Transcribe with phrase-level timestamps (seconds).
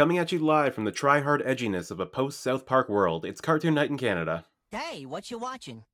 [0.00, 3.74] Coming at you live from the try-hard edginess of a post-South Park world, it's Cartoon
[3.74, 4.46] Night in Canada.
[4.70, 5.84] Hey, what you watching?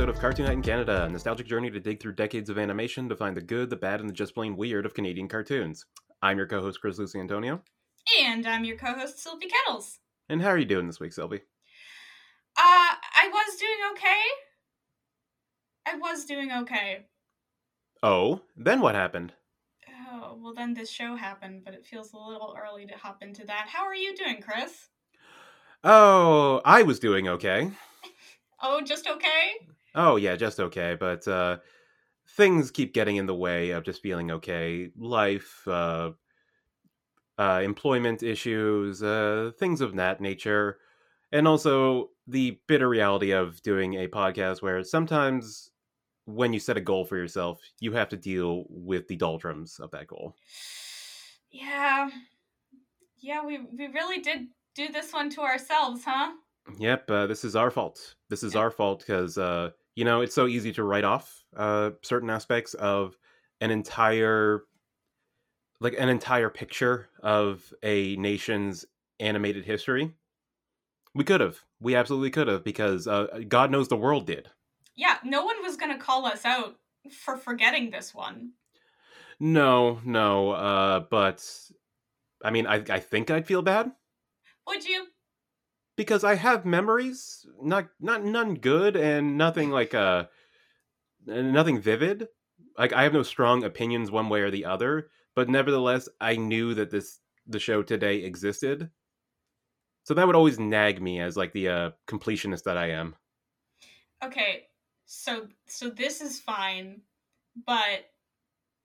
[0.00, 3.06] Episode of Cartoon Night in Canada, a nostalgic journey to dig through decades of animation
[3.10, 5.84] to find the good, the bad, and the just plain weird of Canadian cartoons.
[6.22, 7.60] I'm your co-host Chris Lucy Antonio,
[8.22, 9.98] And I'm your co-host Sylvie Kettles.
[10.30, 11.42] and how are you doing this week, Sylvie?
[12.56, 14.22] Uh, I was doing okay.
[15.86, 17.04] I was doing okay.
[18.02, 19.34] Oh, then what happened?
[20.10, 23.44] Oh, well then this show happened, but it feels a little early to hop into
[23.44, 23.66] that.
[23.68, 24.88] How are you doing, Chris?
[25.84, 27.70] Oh, I was doing okay.
[28.62, 29.52] Oh, just okay?
[29.94, 31.58] Oh yeah, just okay, but uh
[32.36, 34.90] things keep getting in the way of just feeling okay.
[34.96, 36.12] Life, uh
[37.38, 40.78] uh employment issues, uh things of that nature.
[41.32, 45.70] And also the bitter reality of doing a podcast where sometimes
[46.26, 49.90] when you set a goal for yourself, you have to deal with the doldrums of
[49.92, 50.36] that goal.
[51.50, 52.10] Yeah.
[53.18, 56.32] Yeah, we we really did do this one to ourselves, huh?
[56.78, 58.14] Yep, uh, this is our fault.
[58.28, 61.90] This is our fault because uh, you know it's so easy to write off uh,
[62.02, 63.16] certain aspects of
[63.60, 64.62] an entire,
[65.80, 68.86] like an entire picture of a nation's
[69.18, 70.12] animated history.
[71.14, 74.48] We could have, we absolutely could have, because uh, God knows the world did.
[74.94, 76.76] Yeah, no one was gonna call us out
[77.10, 78.52] for forgetting this one.
[79.38, 81.44] No, no, uh, but
[82.44, 83.92] I mean, I I think I'd feel bad
[84.66, 85.06] Would you?
[86.00, 90.24] Because I have memories, not not none good and nothing like uh
[91.26, 92.26] nothing vivid.
[92.78, 96.72] Like I have no strong opinions one way or the other, but nevertheless, I knew
[96.72, 98.88] that this the show today existed.
[100.04, 103.14] So that would always nag me as like the uh completionist that I am.
[104.24, 104.68] Okay,
[105.04, 107.02] so so this is fine,
[107.66, 108.06] but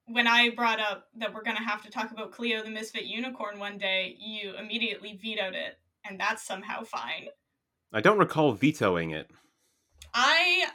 [0.08, 3.58] when I brought up that we're gonna have to talk about Cleo the Misfit Unicorn
[3.58, 7.28] one day, you immediately vetoed it, and that's somehow fine.
[7.94, 9.30] I don't recall vetoing it.
[10.14, 10.68] I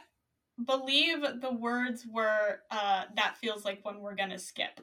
[0.63, 4.81] believe the words were uh that feels like one we're gonna skip.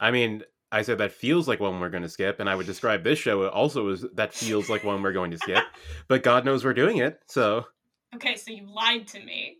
[0.00, 2.66] I mean, I said that feels like one we're going to skip, and I would
[2.66, 5.64] describe this show also as that feels like one we're going to skip.
[6.08, 7.66] But God knows we're doing it, so
[8.14, 9.58] Okay, so you lied to me.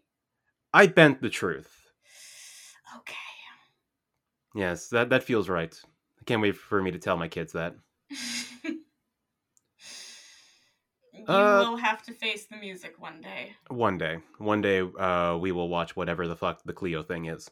[0.73, 1.71] I bent the truth.
[2.97, 3.15] Okay.
[4.55, 5.79] Yes, that that feels right.
[6.21, 7.77] I can't wait for me to tell my kids that.
[11.31, 13.55] you Uh, will have to face the music one day.
[13.69, 17.51] One day, one day, uh, we will watch whatever the fuck the Cleo thing is.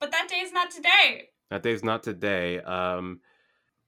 [0.00, 1.30] But that day is not today.
[1.50, 2.60] That day is not today.
[2.60, 3.20] Um,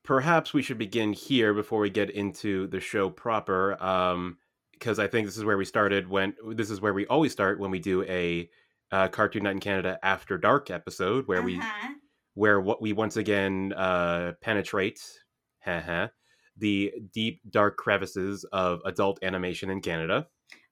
[0.04, 3.80] perhaps we should begin here before we get into the show proper.
[3.82, 4.38] Um,
[4.72, 7.60] because I think this is where we started when this is where we always start
[7.60, 8.48] when we do a
[8.90, 11.92] uh, Cartoon Night in Canada After Dark episode, where we Uh-huh.
[12.32, 15.00] where what we once again uh, penetrate
[16.60, 20.28] the deep dark crevices of adult animation in Canada.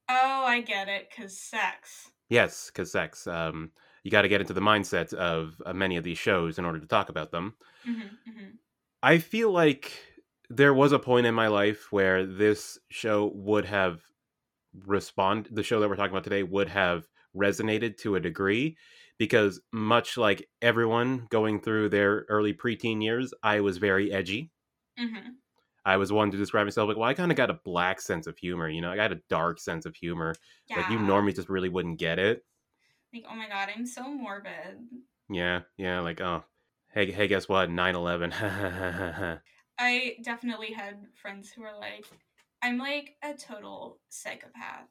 [0.08, 2.10] Oh, I get it, cause sex.
[2.28, 3.26] Yes, because sex.
[3.26, 3.72] Um,
[4.04, 6.78] you got to get into the mindset of uh, many of these shows in order
[6.80, 7.56] to talk about them.
[7.84, 8.58] hmm hmm
[9.02, 9.92] I feel like
[10.50, 14.02] there was a point in my life where this show would have
[14.74, 15.48] respond.
[15.52, 18.78] The show that we're talking about today would have resonated to a degree
[19.18, 24.52] because much like everyone going through their early preteen years, I was very edgy.
[24.96, 25.40] hmm
[25.84, 28.26] I was one to describe myself like, well, I kind of got a black sense
[28.26, 30.34] of humor, you know, I got a dark sense of humor.
[30.68, 30.78] Yeah.
[30.80, 32.44] Like you normally just really wouldn't get it.
[33.12, 34.78] Like, oh my god, I'm so morbid.
[35.30, 36.44] Yeah, yeah, like oh,
[36.92, 37.70] hey, hey, guess what?
[37.70, 38.32] 9-11.
[39.78, 42.04] I definitely had friends who were like,
[42.62, 44.88] I'm like a total psychopath.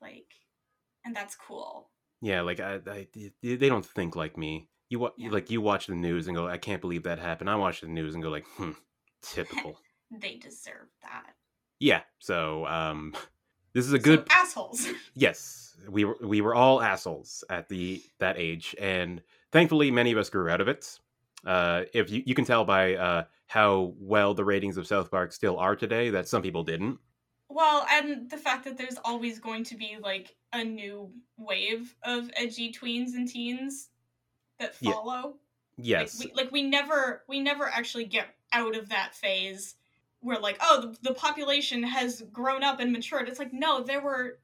[0.00, 0.32] Like,
[1.04, 1.90] and that's cool.
[2.20, 3.08] yeah, like I, I,
[3.42, 4.68] they they don't think like me.
[4.88, 5.30] You wa- Yeah.
[5.30, 7.50] like you watch the news and go, I can't believe that happened.
[7.50, 8.72] I watch the news and go like, hmm,
[9.22, 9.78] typical.
[10.10, 11.34] They deserve that.
[11.80, 12.00] yeah.
[12.18, 13.14] So, um,
[13.74, 14.86] this is a So, good assholes.
[15.14, 15.76] yes.
[15.88, 19.22] We were we were all assholes at the that age, and
[19.52, 20.98] thankfully, many of us grew out of it.
[21.46, 25.32] Uh, if you, you can tell by uh, how well the ratings of South Park
[25.32, 26.98] still are today, that some people didn't.
[27.48, 32.28] Well, and the fact that there's always going to be like a new wave of
[32.34, 33.88] edgy tweens and teens
[34.58, 34.92] that Yeah.
[34.92, 35.36] follow.
[35.76, 36.18] Yes.
[36.18, 39.76] Like we, like we never we never actually get out of that phase
[40.20, 43.28] where like oh the, the population has grown up and matured.
[43.28, 44.38] It's like no, there were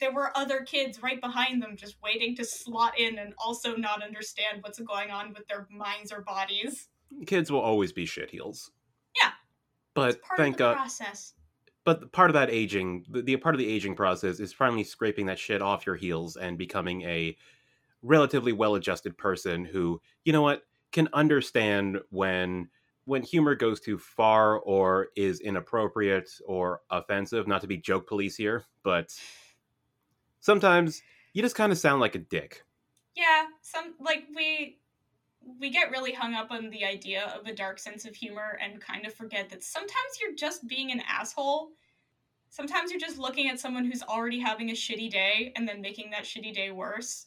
[0.00, 4.02] there were other kids right behind them just waiting to slot in and also not
[4.02, 6.88] understand what's going on with their minds or bodies.
[7.26, 8.68] Kids will always be shitheels.
[9.16, 9.30] Yeah.
[9.94, 10.76] But thank of the God.
[10.76, 11.34] process.
[11.84, 15.26] but part of that aging the, the part of the aging process is finally scraping
[15.26, 17.36] that shit off your heels and becoming a
[18.02, 20.62] relatively well-adjusted person who you know what
[20.92, 22.68] can understand when
[23.08, 28.36] when humor goes too far or is inappropriate or offensive not to be joke police
[28.36, 29.14] here but
[30.40, 31.02] sometimes
[31.32, 32.64] you just kind of sound like a dick
[33.14, 34.78] Yeah, some like we
[35.60, 38.80] we get really hung up on the idea of a dark sense of humor and
[38.80, 41.70] kind of forget that sometimes you're just being an asshole.
[42.50, 46.10] Sometimes you're just looking at someone who's already having a shitty day and then making
[46.10, 47.26] that shitty day worse.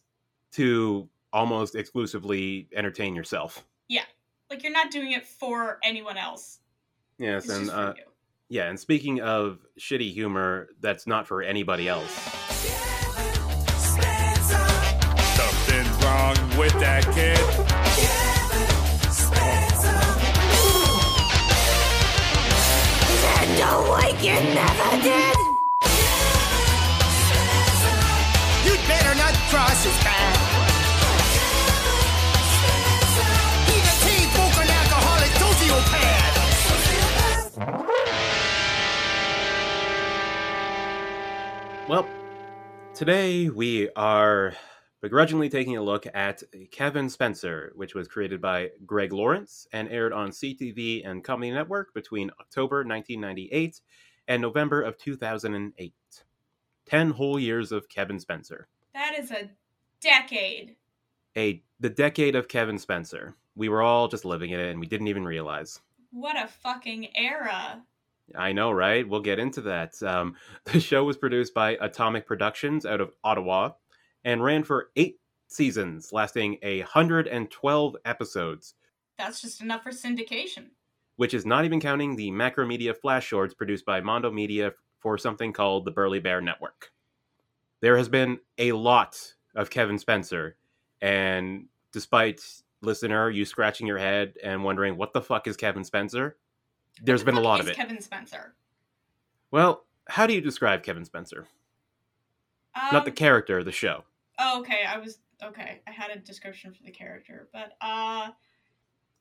[0.53, 3.65] to almost exclusively entertain yourself
[4.51, 6.59] Like you're not doing it for anyone else.
[7.17, 8.03] yes It's and just for uh, you.
[8.49, 12.11] yeah and speaking of shitty humor that's not for anybody else
[15.37, 17.39] Something's wrong with that kid.
[28.65, 30.40] You'd better not cross his path.
[41.87, 42.07] Well,
[42.93, 44.53] today we are
[45.01, 46.41] begrudgingly taking a look at
[46.71, 51.93] Kevin Spencer, which was created by Greg Lawrence and aired on CTV and Comedy Network
[51.93, 53.81] between October 1998
[54.27, 55.93] and November of 2008.
[56.85, 58.67] 10 whole years of Kevin Spencer.
[58.93, 59.49] That is a
[60.01, 60.75] decade.
[61.37, 63.35] A the decade of Kevin Spencer.
[63.55, 65.81] We were all just living in it and we didn't even realize.
[66.11, 67.83] What a fucking era.
[68.35, 69.07] I know, right?
[69.07, 70.01] We'll get into that.
[70.03, 70.35] Um,
[70.65, 73.71] the show was produced by Atomic Productions out of Ottawa
[74.23, 78.75] and ran for eight seasons, lasting a 112 episodes,
[79.17, 80.67] That's just enough for syndication.
[81.17, 85.51] which is not even counting the Macromedia flash shorts produced by Mondo Media for something
[85.51, 86.91] called the Burly Bear Network.
[87.81, 89.17] There has been a lot
[89.55, 90.55] of Kevin Spencer,
[91.01, 92.41] and despite
[92.81, 96.37] listener you scratching your head and wondering what the fuck is Kevin Spencer,
[97.01, 97.75] there's been a lot of it.
[97.75, 98.55] Kevin Spencer.
[99.51, 101.47] Well, how do you describe Kevin Spencer?
[102.91, 104.03] Not the Um, character, the show.
[104.39, 104.83] Oh, okay.
[104.87, 105.81] I was okay.
[105.87, 108.31] I had a description for the character, but uh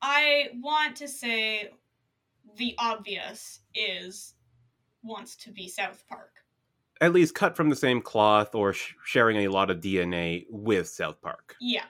[0.03, 1.71] I want to say
[2.57, 4.35] the obvious is
[5.03, 6.31] wants to be South Park.
[7.01, 10.89] At least cut from the same cloth or sh- sharing a lot of DNA with
[10.89, 11.57] South Park.
[11.61, 11.85] Yeah.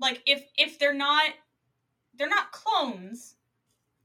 [0.00, 1.30] Like if if they're not
[2.14, 3.36] they're not clones,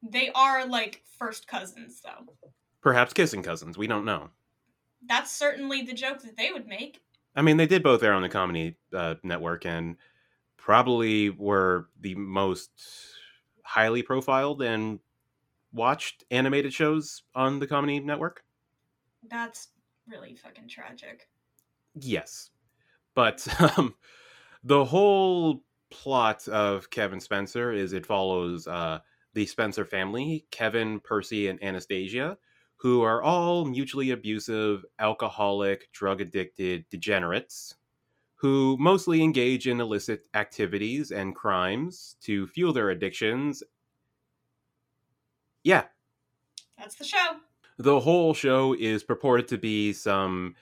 [0.04, 2.34] they are like first cousins though.
[2.82, 4.30] Perhaps kissing cousins, we don't know.
[5.08, 7.02] That's certainly the joke that they would make.
[7.36, 9.98] I mean, they did both air on the Comedy uh, Network and
[10.58, 12.72] probably were the most
[13.64, 15.00] highly profiled and
[15.74, 18.44] watched animated shows on the Comedy Network.
[19.28, 19.70] That's
[20.08, 21.28] really fucking tragic.
[21.96, 22.52] Yes.
[23.16, 23.96] But um,
[24.64, 25.64] the whole
[25.96, 29.00] plot of Kevin Spencer is it follows uh,
[29.34, 32.38] the Spencer family, Kevin, Percy, and Anastasia,
[32.78, 37.76] who are all mutually abusive, alcoholic, drug addicted degenerates
[38.36, 43.64] who mostly engage in illicit activities and crimes to fuel their addictions.
[45.64, 45.86] Yeah,
[46.78, 47.38] That's the show.
[47.78, 50.56] the whole show is purported to be some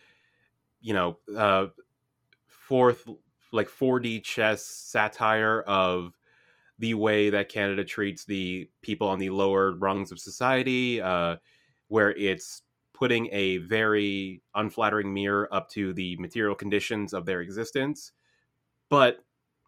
[0.81, 1.67] you know uh
[2.48, 3.08] fourth
[3.53, 6.19] like 4d chess satire of
[6.79, 11.38] the way that canada treats the people on the lower rungs of society uh
[11.89, 18.13] where it's putting a very unflattering mirror up to the material conditions of their existence
[18.89, 19.25] but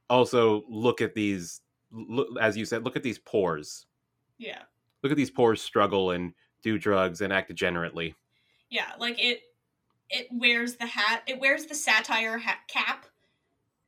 [0.09, 1.61] also look at these
[1.91, 3.87] look, as you said look at these pores
[4.37, 4.65] Yeah.
[5.03, 8.15] look at these pores struggle and do drugs and act degenerately
[8.69, 9.43] Yeah, like it
[10.09, 13.07] it wears the hat, it wears the satire hat cap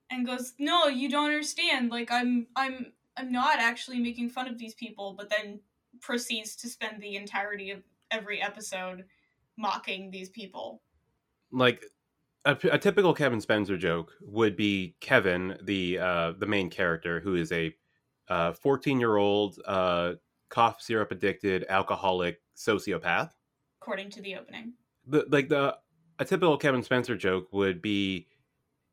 [0.09, 1.89] and goes, "No, you don't understand.
[1.91, 5.59] Like I'm I'm I'm not actually making fun of these people," but then
[6.01, 9.05] proceeds to spend the entirety of every episode
[9.57, 10.81] mocking these people.
[11.51, 11.83] like
[12.45, 17.35] a, a typical Kevin Spencer joke would be Kevin, the uh, the main character, who
[17.35, 17.73] is a
[18.53, 20.13] fourteen year old uh,
[20.49, 23.31] cough syrup addicted alcoholic sociopath.
[23.81, 24.73] According to the opening.
[25.05, 25.77] the like the
[26.19, 28.27] a typical Kevin Spencer joke would be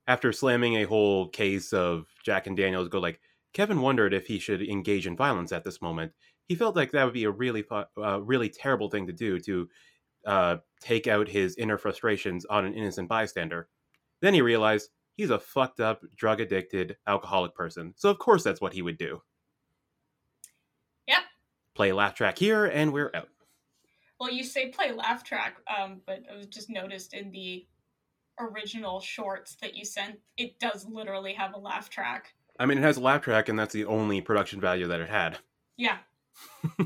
[0.06, 3.20] after slamming a whole case of Jack and Daniels, go like
[3.52, 6.12] Kevin wondered if he should engage in violence at this moment.
[6.46, 9.68] He felt like that would be a really uh, really terrible thing to do to
[10.26, 13.68] uh, take out his inner frustrations on an innocent bystander.
[14.20, 17.94] Then he realized he's a fucked up, drug addicted, alcoholic person.
[17.96, 19.22] So of course that's what he would do.
[21.08, 21.22] Yep.
[21.74, 23.28] Play laugh track here, and we're out.
[24.20, 27.66] Well, you say play laugh track, um, but I was just noticed in the
[28.38, 32.34] original shorts that you sent, it does literally have a laugh track.
[32.58, 35.08] I mean, it has a laugh track, and that's the only production value that it
[35.08, 35.38] had.
[35.76, 35.98] Yeah.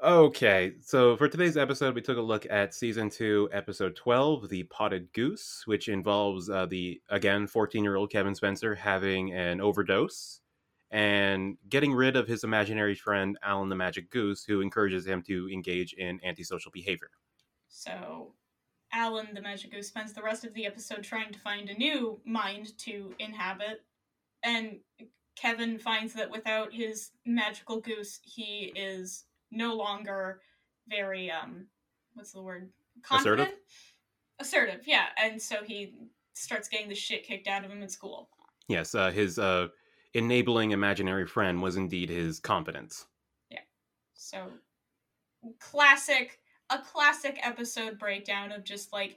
[0.00, 4.62] Okay, so for today's episode, we took a look at season two, episode 12, The
[4.62, 10.40] Potted Goose, which involves uh, the, again, 14 year old Kevin Spencer having an overdose
[10.92, 15.50] and getting rid of his imaginary friend, Alan the Magic Goose, who encourages him to
[15.52, 17.10] engage in antisocial behavior.
[17.68, 18.34] So
[18.92, 22.20] Alan the Magic Goose spends the rest of the episode trying to find a new
[22.24, 23.84] mind to inhabit,
[24.42, 24.78] and
[25.36, 30.40] Kevin finds that without his magical goose, he is no longer
[30.88, 31.66] very um
[32.14, 32.70] what's the word?
[33.10, 33.46] Assertive?
[33.46, 33.54] Confident?
[34.40, 35.06] Assertive, yeah.
[35.16, 35.94] And so he
[36.34, 38.28] starts getting the shit kicked out of him in school.
[38.68, 39.68] Yes, uh, his uh,
[40.14, 43.06] enabling imaginary friend was indeed his confidence.
[43.50, 43.60] Yeah.
[44.14, 44.48] So
[45.60, 46.40] classic
[46.70, 49.16] a classic episode breakdown of just like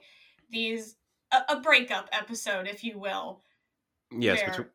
[0.50, 0.96] these
[1.32, 3.42] a, a breakup episode, if you will.
[4.10, 4.70] Yes, where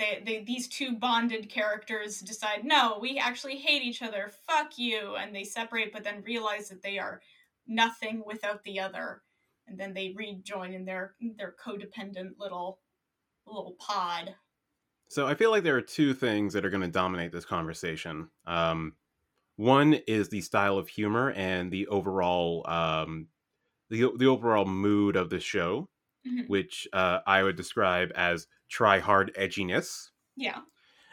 [0.00, 5.14] they, they these two bonded characters decide no we actually hate each other fuck you
[5.16, 7.20] and they separate but then realize that they are
[7.66, 9.22] nothing without the other
[9.68, 12.80] and then they rejoin in their their codependent little
[13.46, 14.34] little pod
[15.08, 18.30] So I feel like there are two things that are going to dominate this conversation.
[18.46, 18.94] Um,
[19.60, 23.28] one is the style of humor and the overall um,
[23.90, 25.90] the the overall mood of the show,
[26.26, 26.48] Mhm.
[26.48, 30.10] which uh, I would describe as try hard edginess.
[30.36, 30.62] yeah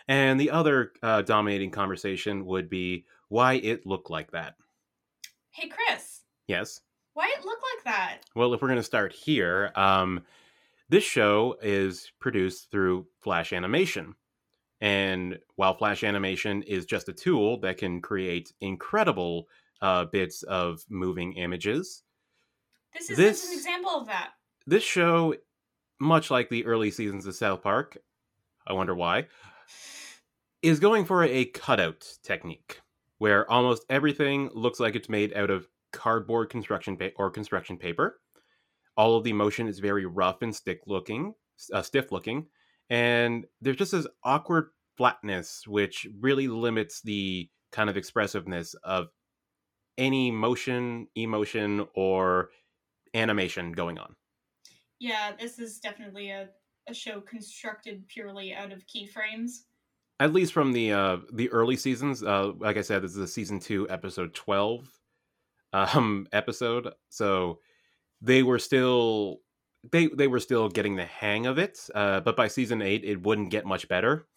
[0.07, 4.55] And the other uh, dominating conversation would be why it looked like that.
[5.51, 6.81] hey chris Yes.
[7.13, 10.25] why it look like that Well, if we're going to start here, um,
[10.89, 14.15] this show is produced through Flash Animation.
[14.81, 19.47] And while Flash Animation is just a tool that can create incredible
[19.81, 22.03] uh, bits of moving images,
[22.93, 24.31] this is This- just an example of that
[24.65, 25.33] this show,
[25.99, 27.97] much like the early seasons of South Park,
[28.67, 29.27] I wonder why,
[30.61, 32.81] is going for a cutout technique
[33.19, 38.19] where almost everything looks like it's made out of cardboard construction pa- or construction paper.
[38.97, 41.33] All of the motion is very rough and stick looking,
[41.73, 42.47] uh, stiff looking,
[42.89, 49.07] and there's just this awkward flatness which really limits the kind of expressiveness of
[49.97, 52.49] any motion, emotion, or
[53.13, 54.15] animation going on.
[54.99, 56.49] yeah this is definitely a,
[56.87, 59.63] a show constructed purely out of keyframes
[60.19, 63.27] at least from the uh the early seasons uh like i said this is a
[63.27, 64.87] season 2 episode 12
[65.73, 67.59] um episode so
[68.21, 69.37] they were still
[69.91, 73.21] they they were still getting the hang of it uh but by season 8 it
[73.21, 74.27] wouldn't get much better.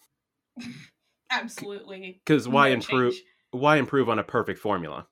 [1.30, 2.20] Absolutely.
[2.26, 3.24] Cuz why no improve change.
[3.50, 5.06] why improve on a perfect formula?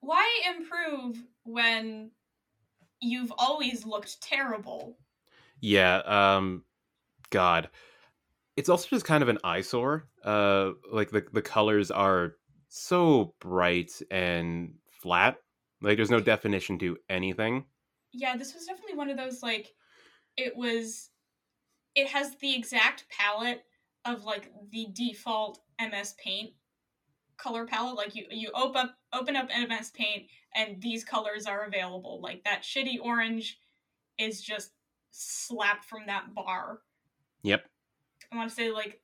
[0.00, 2.10] Why improve when
[3.00, 4.98] you've always looked terrible?
[5.60, 6.64] Yeah um
[7.30, 7.70] god.
[8.56, 12.36] It's also just kind of an eyesore uh like the the colors are
[12.68, 15.36] so bright and flat.
[15.82, 17.64] Like there's no definition to anything
[18.12, 19.72] yeah this was definitely one of those like
[20.36, 21.10] it was
[21.94, 23.62] it has the exact palette
[24.04, 26.52] of like the default ms paint
[27.42, 27.96] color palette.
[27.96, 32.20] Like you you open up open up ms paint and these colors are available.
[32.22, 33.58] Like that shitty orange
[34.18, 34.72] is just
[35.10, 36.80] slapped from that bar.
[37.42, 37.64] Yep.
[38.32, 39.00] I want to say like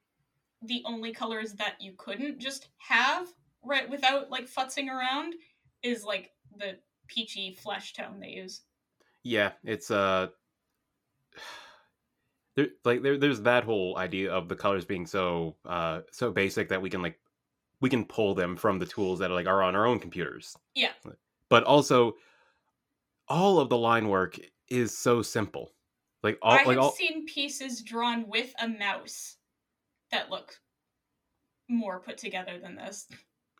[0.62, 3.26] the only colors that you couldn't just have
[3.64, 5.34] right without like futzing around
[5.82, 8.62] is like the peachy flesh tone they use.
[9.22, 10.28] Yeah, it's uh
[12.56, 16.68] there like there there's that whole idea of the colors being so uh so basic
[16.68, 17.18] that we can like
[17.80, 20.56] we can pull them from the tools that are like are on our own computers.
[20.74, 20.92] Yeah.
[21.48, 22.16] But also
[23.28, 25.72] all of the line work is so simple.
[26.22, 29.36] Like all I like have all seen pieces drawn with a mouse
[30.10, 30.58] that look
[31.68, 33.06] more put together than this.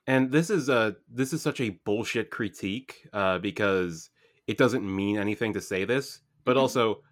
[0.07, 4.09] and this is a this is such a bullshit critique uh because
[4.49, 6.61] it doesn't mean anything to say this, but Mhm.
[6.61, 7.05] also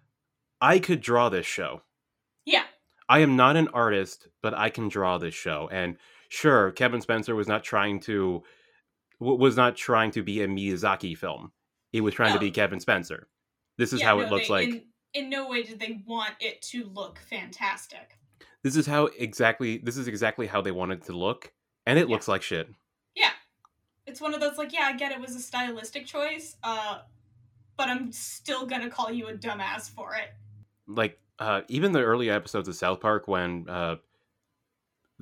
[0.59, 1.83] I could draw this show.
[2.45, 2.65] Yeah,
[3.07, 5.69] I am not an artist, but I can draw this show.
[5.71, 5.97] And
[6.29, 8.43] sure, Kevin Spencer was not trying to
[9.19, 11.51] was not trying to be a Miyazaki film.
[11.93, 13.29] It was trying to be Kevin Spencer.
[13.77, 14.69] This is Yeah, how no, it looks they- like.
[14.69, 18.17] In, in no way did they want it to look fantastic.
[18.63, 19.77] This is how exactly.
[19.77, 21.53] This is exactly how they wanted to look,
[21.85, 22.13] and it Yeah.
[22.13, 22.69] looks like shit.
[23.15, 23.31] Yeah.
[24.05, 27.01] It's one of those like, yeah, I get it was a stylistic choice, uh,
[27.77, 30.31] but I'm still gonna call you a dumbass for it.
[30.87, 33.97] like uh even the early episodes of South Park when uh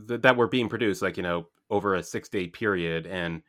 [0.07, 3.41] th- that were being produced like you know over a 6 day period and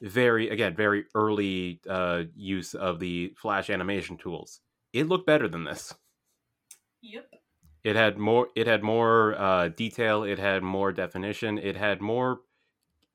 [0.00, 4.60] very again very early uh use of the flash animation tools
[4.92, 5.94] it looked better than this
[7.02, 7.34] Yep.
[7.84, 12.40] it had more it had more uh detail it had more definition it had more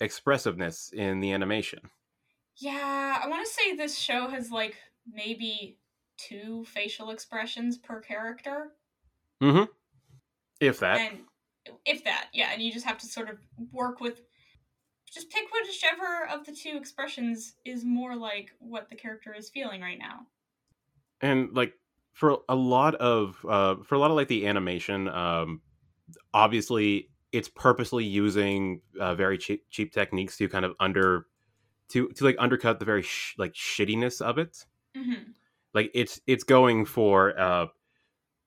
[0.01, 1.89] expressiveness in the animation
[2.57, 4.77] Yeah, I want to say this show has like
[5.11, 5.79] maybe
[6.17, 8.73] two facial expressions per character,
[9.41, 9.67] mhm
[10.59, 11.19] if that and
[11.85, 13.37] if that, yeah, and you just have to sort of
[13.71, 14.21] work with.
[15.11, 19.81] Just pick whichever of the two expressions is more like what the character is feeling
[19.81, 20.27] right now.
[21.21, 21.73] and like
[22.13, 25.61] for a lot of uh for a lot of like the animation um
[26.33, 31.25] obviously it's purposely using uh, very cheap cheap techniques to kind of under
[31.89, 34.65] to to like undercut the very sh- like shittiness of it
[35.03, 35.31] hmm
[35.73, 37.65] like it's it's going for uh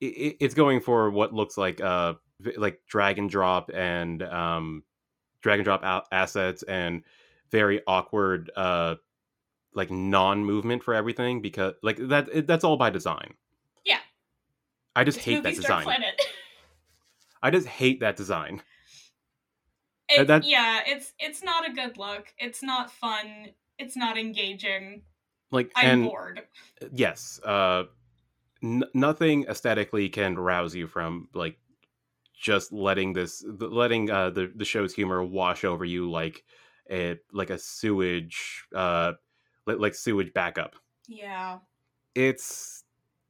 [0.01, 2.15] it, it's going for what looks like uh
[2.57, 4.83] like drag and drop and um
[5.43, 7.03] drag and drop a- assets and
[7.51, 8.95] very awkward uh
[9.75, 13.35] like non-movement for everything because like that it, that's all by design
[13.85, 13.99] Yeah.
[14.97, 15.87] i just It's hate that design
[17.43, 18.63] i just hate that design
[20.09, 22.35] It- that- yeah, it's it's not a good look.
[22.37, 23.51] It's not fun.
[23.79, 25.03] It's not engaging.
[25.51, 26.41] Like I'm and bored.
[26.93, 27.85] yes uh
[28.63, 31.59] n- nothing aesthetically can rouse you from like
[32.35, 36.45] just letting this th- letting uh the the show's humor wash over you like
[36.91, 39.13] a like a sewage uh
[39.67, 40.75] like sewage backup
[41.07, 41.59] Yeah.
[42.15, 42.83] it's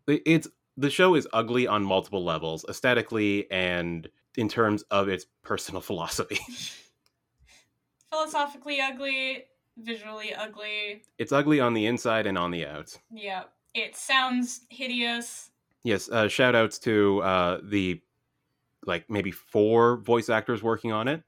[0.07, 5.81] it's the show is ugly on multiple levels aesthetically and in terms of its personal
[5.91, 6.39] philosophy
[8.11, 9.45] Philosophically ugly,
[9.85, 11.03] visually ugly.
[11.19, 13.45] it's ugly on the inside and on the out Yeah.
[13.75, 15.51] It sounds hideous.
[15.85, 18.01] yes uh shout outs to uh the
[18.87, 21.23] like maybe four voice actors working on it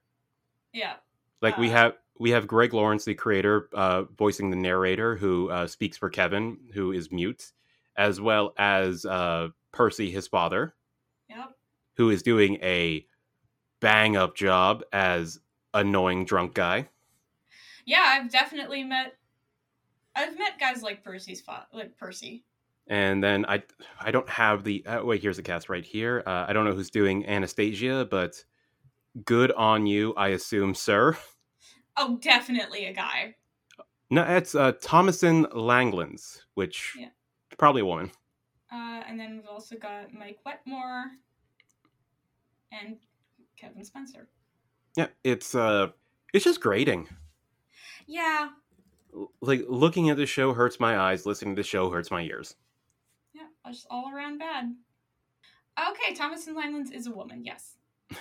[0.73, 0.95] Yeah.
[1.41, 5.51] like we Uh, have we have greg lawrence the creator uh voicing the narrator who
[5.51, 7.53] uh speaks for kevin who is mute
[7.97, 10.75] as well as uh percy his father
[11.29, 11.57] Yep.
[11.97, 13.07] who is doing a
[13.81, 15.41] bang up job as
[15.75, 16.88] annoying drunk guy
[17.85, 19.16] Yeah, I've definitely met
[20.14, 22.45] I've met guys like Percy's fa- like Percy.
[22.88, 23.62] and then i
[24.01, 26.73] i don't have the uh, wait here's the cast right here uh, i don't know
[26.75, 28.45] who's doing anastasia but
[29.25, 31.16] good on you i assume sir
[31.97, 33.37] Oh, definitely a guy.
[34.11, 37.11] no it's uh thomason langlands which Yeah.
[37.57, 38.11] probably a woman
[38.73, 41.05] Uh, and then we've also got Mike Wetmore
[42.73, 42.97] and
[43.57, 44.29] Kevin Spencer.
[44.97, 45.88] yeah it's uh
[46.35, 47.07] it's just grating
[48.12, 48.51] Yeah,
[49.40, 52.57] like looking at the show hurts my eyes listening to the show hurts my ears
[53.35, 54.75] yeah, just all around bad.
[55.90, 57.42] Okay, Thomas and Langlands is a woman.
[57.42, 57.77] Yes.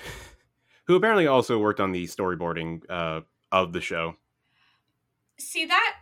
[0.86, 3.20] who apparently also worked on the storyboarding uh
[3.52, 4.16] of the show
[5.38, 5.96] See that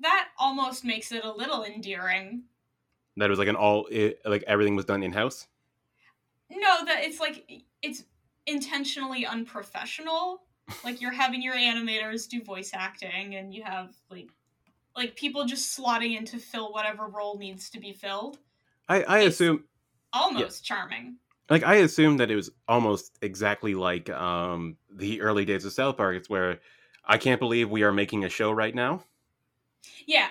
[0.00, 2.44] that almost makes it a little endearing.
[3.18, 5.48] that was like an all it, like everything was done in-house
[6.50, 8.04] No, that it's like it's
[8.46, 10.42] intentionally unprofessional.
[10.84, 14.28] Like you're having your animators do voice acting and you have like
[14.96, 18.38] like people just slotting in to fill whatever role needs to be filled.
[18.88, 19.64] i i It's- assume
[20.14, 21.16] Almost charming.
[21.48, 25.96] like i assume that it was almost exactly like um the early days of south
[25.96, 26.16] park.
[26.16, 26.60] It's where
[27.04, 29.02] i can't believe we are making a show right now.
[30.06, 30.28] Yeah,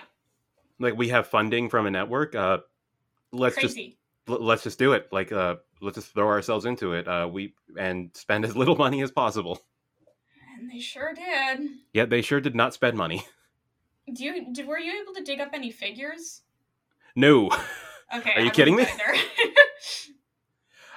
[0.80, 2.36] like we have funding from a network.
[2.36, 2.60] Uh
[3.32, 3.76] let's just
[4.30, 5.08] l- let's just do it.
[5.12, 7.08] Like uh let's just throw ourselves into it.
[7.08, 9.60] Uh we and spend as little money as possible
[10.62, 11.69] And they sure did.
[11.91, 13.26] Yeah, they sure did not spend money
[14.13, 16.41] Do you did, were you able to dig up any figures?
[17.15, 17.50] no
[18.15, 18.34] Okay.
[18.36, 18.86] Are you kidding me?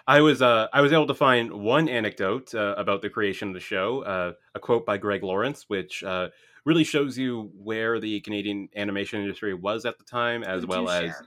[0.06, 3.54] I was uh, I was able to find one anecdote uh, about the creation of
[3.54, 6.28] the show, uh, a quote by Greg Lawrence, which uh,
[6.66, 10.90] really shows you where the Canadian animation industry was at the time, as Oh, well
[10.90, 11.24] as share.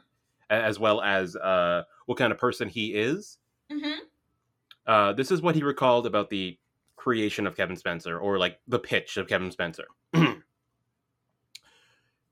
[0.52, 3.39] as well as uh, what kind of person he is.
[3.71, 3.95] Mhm.
[4.86, 6.60] Uh, this is what he recalled about the
[7.08, 9.86] creation of Kevin Spencer, or like the pitch of Kevin Spencer.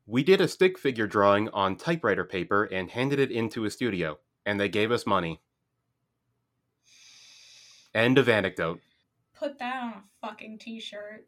[0.06, 4.20] we did a stick figure drawing on typewriter paper and handed it into a studio,
[4.46, 5.40] and they gave us money.
[7.94, 8.82] End of anecdote.
[9.34, 11.26] Put that on a fucking t-shirt.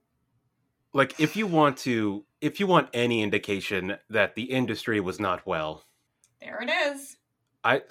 [0.93, 5.45] like if you want to if you want any indication that the industry was not
[5.45, 5.83] well
[6.41, 7.17] There it is.
[7.63, 7.81] i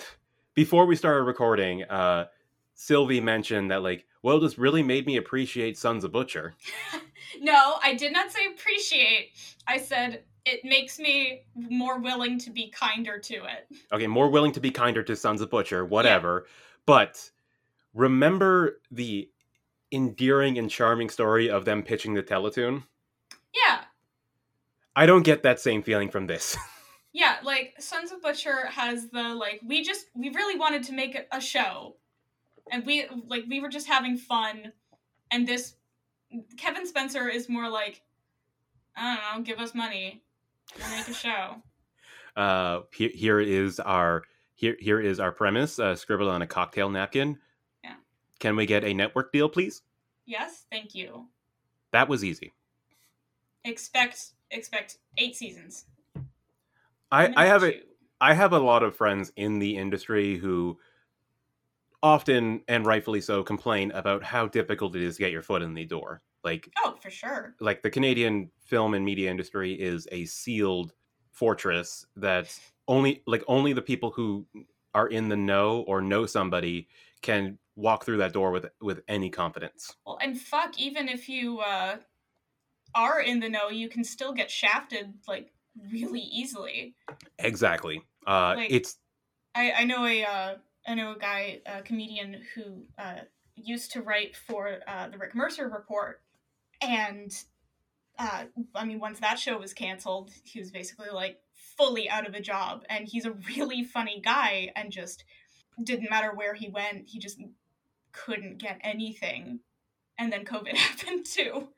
[0.55, 2.27] before we started recording uh
[2.75, 6.55] sylvie mentioned that like well this really made me appreciate sons of butcher
[7.41, 9.33] No, I did not say appreciate.
[9.67, 13.69] I said it makes me more willing to be kinder to it.
[13.93, 16.47] okay more willing to be kinder to sons of butcher whatever
[16.87, 17.31] but
[17.95, 19.29] remember the
[19.93, 22.83] endearing and charming story of them pitching the teletoon
[23.55, 23.81] Yeah.
[24.95, 26.57] i don't get that same feeling from this
[27.13, 31.15] Yeah, like Sons of Butcher has the like we just we really wanted to make
[31.15, 31.97] a- a show.
[32.71, 34.73] And we like we were just having fun
[35.31, 35.75] and this
[36.57, 38.03] Kevin Spencer is more like
[38.97, 40.23] I don't know, give us money.
[40.79, 41.57] We'll make a show.
[42.37, 44.23] uh here, here is our
[44.55, 47.39] here here is our premise uh, scribbled on a cocktail napkin
[47.85, 47.95] Yeah.
[48.41, 49.83] can we get a network deal please
[50.27, 51.27] Yes, thank you.
[51.93, 52.53] that was easy
[53.65, 55.85] Expect expect 8 seasons.
[57.13, 57.81] i i have a Two.
[58.21, 60.79] i have a lot of friends in the industry who
[62.03, 65.75] often and rightfully so complain about how difficult it is to get your foot in
[65.75, 67.55] the door like Oh, for sure.
[67.61, 70.93] like the canadian film and media industry is a sealed
[71.33, 74.47] fortress that only like only the people who
[74.95, 76.89] are in the know or know somebody
[77.23, 81.61] can walk through that door with with any confidence Well, and fuck, even if you
[81.61, 81.97] uh,
[82.95, 85.53] are in the know, you can still get shafted like
[85.93, 86.95] really easily.
[87.39, 88.03] Exactly.
[88.27, 88.97] Uh, Like- it's
[89.55, 90.55] I, I know a uh,
[90.87, 93.21] I know a guy, a comedian who uh,
[93.57, 96.23] used to write for uh, the Rick Mercer Report,
[96.81, 97.33] and
[98.19, 98.45] uh,
[98.75, 101.39] I mean, once that show was canceled, he was basically like
[101.77, 105.25] fully out of a job, and he's a really funny guy, and just
[105.83, 107.39] didn't matter where he went, he just
[108.13, 109.61] couldn't get anything,
[110.19, 111.69] and then COVID happened too.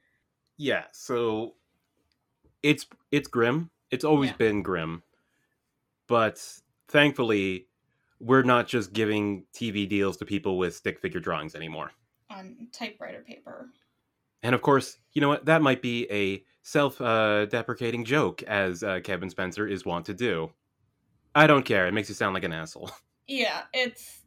[0.56, 0.84] yeah.
[0.92, 1.54] So
[2.62, 3.70] it's it's grim.
[3.90, 4.36] It's always Yeah.
[4.36, 5.02] been grim,
[6.08, 6.44] but
[6.88, 7.67] thankfully,
[8.20, 11.90] we're not just giving TV deals to people with stick figure drawings anymore.
[12.30, 13.68] on typewriter paper.
[14.42, 15.46] And of course, you know what?
[15.46, 20.50] That might be a self-deprecating joke, as uh, Kevin Spencer is wont to do.
[21.34, 21.86] I don't care.
[21.86, 22.90] It makes you sound like an asshole.
[23.30, 24.20] Yeah, it's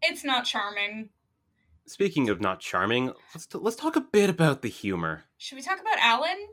[0.00, 1.10] it's not charming.
[1.86, 5.24] Speaking of not charming, let's t- let's talk a bit about the humor.
[5.36, 6.46] Should we talk about Alan?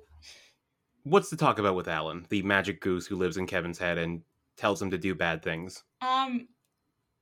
[1.04, 4.24] What's to talk about with Alan, the magic goose who lives in Kevin's head and
[4.58, 5.82] tells him to do bad things?
[6.02, 6.50] Um,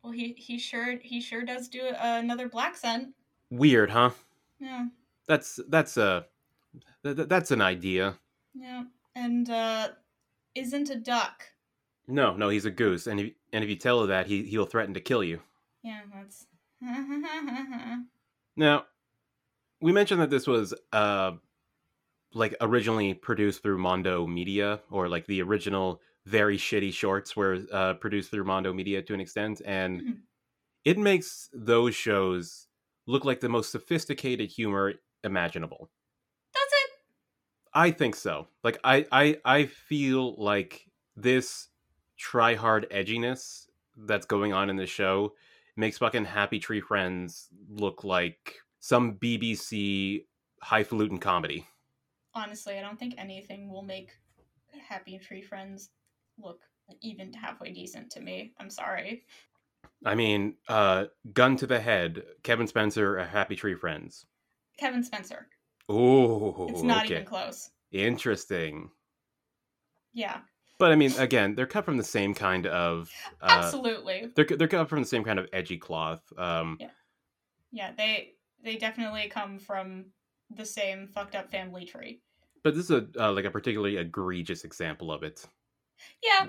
[0.06, 3.16] well, he he sure he sure does do uh, another black scent.
[3.50, 4.12] Weird, huh?
[4.60, 4.86] Yeah,
[5.28, 6.28] That's that's a
[7.04, 8.16] th- th- that's an idea.
[8.54, 8.84] yeah,
[9.16, 9.90] and uh,
[10.54, 11.44] isn't a duck.
[12.08, 14.68] No, no, he's a goose, and if, and if you tell her that, he he'll
[14.68, 15.42] threaten to kill you.
[15.84, 16.46] Yeah, that's.
[18.58, 18.86] Now,
[19.82, 21.32] we mentioned that this was uh
[22.34, 27.94] like originally produced through Mondo Media, or like the original very shitty shorts were uh,
[27.96, 30.22] produced through Mondo Media to an extent, and Mhm.
[30.84, 32.68] it makes those shows
[33.06, 35.90] look like the most sophisticated humor imaginable.
[36.54, 36.90] that's it.
[37.74, 38.48] I think so.
[38.64, 41.70] Like I I I feel like this
[42.18, 45.36] try hard edginess that's going on in the show
[45.76, 50.26] makes fucking Happy Tree Friends look like some BBC
[50.64, 51.68] highfalutin comedy.
[52.34, 54.12] Honestly, I don't think anything will make
[54.88, 55.90] Happy Tree Friends
[56.38, 56.62] look
[57.02, 58.54] even halfway decent to me.
[58.60, 59.24] I'm sorry.
[60.06, 64.26] I mean, uh gun to the head, Kevin Spencer, a Happy Tree Friends.
[64.78, 65.48] Kevin Spencer.
[65.88, 67.16] Oh, It's not okay.
[67.16, 67.70] even close.
[67.92, 68.90] Interesting.
[70.14, 70.40] Yeah,
[70.78, 74.32] But I mean, again, they're cut from the same kind of uh, absolutely.
[74.36, 76.22] they're they're cut from the same kind of edgy cloth.
[76.38, 76.90] Um, Yeah.
[77.72, 80.06] Yeah, they they definitely come from
[80.56, 82.22] the same fucked up family tree.
[82.64, 85.46] but this is a uh, like a particularly egregious example of it.
[86.24, 86.48] Yeah,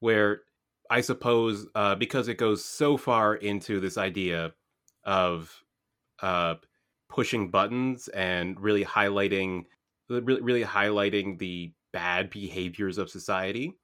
[0.00, 0.42] where
[0.90, 4.54] I suppose uh, because it goes so far into this idea
[5.04, 5.62] of
[6.22, 6.56] uh,
[7.08, 9.64] pushing buttons and really highlighting
[10.08, 13.78] really, really highlighting the bad behaviors of society,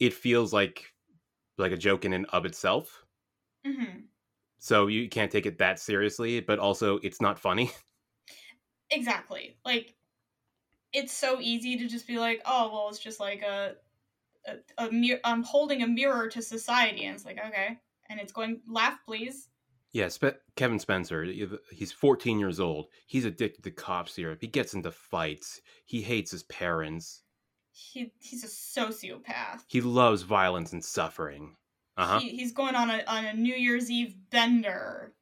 [0.00, 0.92] it feels like
[1.58, 3.04] like a joke in and of itself.
[3.64, 4.06] hmm
[4.58, 7.70] So you can't take it that seriously, but also it's not funny.
[8.90, 9.56] exactly.
[9.64, 9.94] Like,
[10.92, 13.76] it's so easy to just be like, oh, well, it's just like a
[14.46, 17.78] a, a mir- I'm holding a mirror to society, and it's like, okay,
[18.08, 19.48] and it's going laugh, please.
[19.92, 21.24] Yeah, Spe- Kevin Spencer,
[21.70, 22.86] he's 14 years old.
[23.06, 24.38] He's addicted to cough syrup.
[24.40, 25.60] He gets into fights.
[25.84, 27.22] He hates his parents.
[27.70, 29.62] He he's a sociopath.
[29.68, 31.56] He loves violence and suffering.
[31.96, 32.18] Uh huh.
[32.20, 35.14] He, he's going on a on a New Year's Eve bender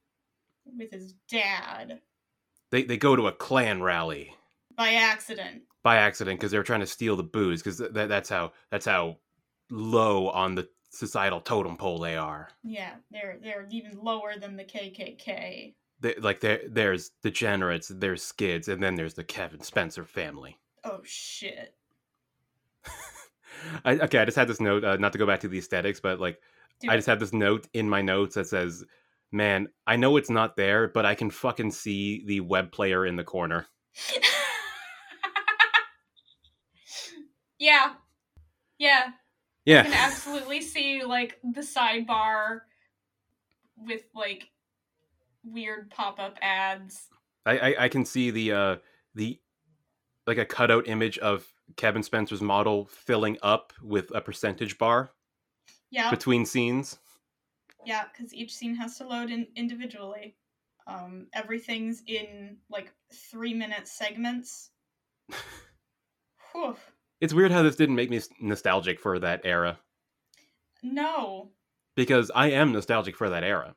[0.65, 2.01] with his dad.
[2.71, 4.35] They they go to a Klan rally.
[4.75, 5.63] by accident.
[5.83, 8.87] By accident because they were trying to steal the booze because th- that's how that's
[8.87, 9.18] how
[9.71, 12.49] low on the societal totem pole they are.
[12.62, 15.75] Yeah, they're they're even lower than the KKK.
[16.01, 20.59] They, like there there's degenerates, there's skids, and then there's the Kevin Spencer family.
[20.85, 21.75] Oh shit.
[23.85, 26.01] I, okay, I just had this note, uh, not to go back to the aesthetics,
[26.01, 26.40] but like
[26.81, 28.85] Do I just had this note in my notes that says,
[29.31, 33.16] "Man, I know it's not there, but I can fucking see the web player in
[33.16, 33.66] the corner."
[37.62, 37.92] yeah.
[38.79, 39.11] Yeah.
[39.11, 39.11] Yeah.
[39.11, 39.12] I
[39.64, 42.62] Yeah, can absolutely see like the sidebar
[43.77, 44.48] with like
[45.44, 47.09] weird pop-up ads.
[47.46, 48.77] I, I I can see the uh
[49.14, 49.40] the
[50.27, 51.46] like a cutout image of
[51.77, 55.12] Kevin Spencer's model filling up with a percentage bar
[55.90, 56.11] Yeah.
[56.11, 56.98] between scenes.
[57.85, 60.37] Yeah, because each scene has to load in individually.
[60.87, 64.70] Um, everything's in like three minute segments.
[66.53, 66.77] Whew.
[67.23, 69.79] It's weird how this didn't make me nostalgic for that era
[70.83, 71.51] No.
[71.95, 73.77] because I am nostalgic for that era.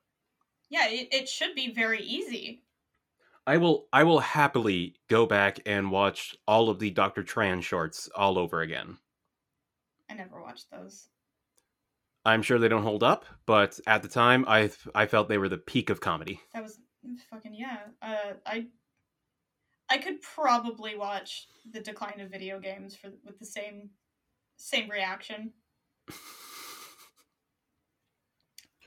[0.72, 2.64] Yeah, it, it should be very easy.
[3.46, 7.22] I will I will happily go back and watch all of the Dr.
[7.22, 8.98] Tran shorts all over again.
[10.10, 11.08] I never watched those.
[12.26, 15.50] I'm sure they don't hold up, but at the time I I felt they were
[15.50, 16.42] the peak of comedy.
[16.56, 16.80] That was
[17.30, 17.82] fucking yeah.
[18.02, 18.66] Uh, I
[19.90, 23.90] I could probably watch the decline of video games for with the same
[24.58, 25.54] same reaction.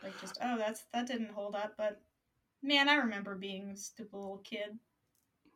[0.02, 2.00] Like just oh that's that didn't hold up, but
[2.62, 4.78] man, I remember being a stupid little kid.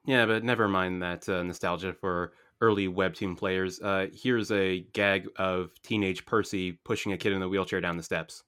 [0.04, 3.80] Yeah, but never mind that uh, nostalgia for early webtoon players.
[3.80, 8.02] Uh, here's a gag of teenage Percy pushing a kid in a wheelchair down the
[8.02, 8.42] steps,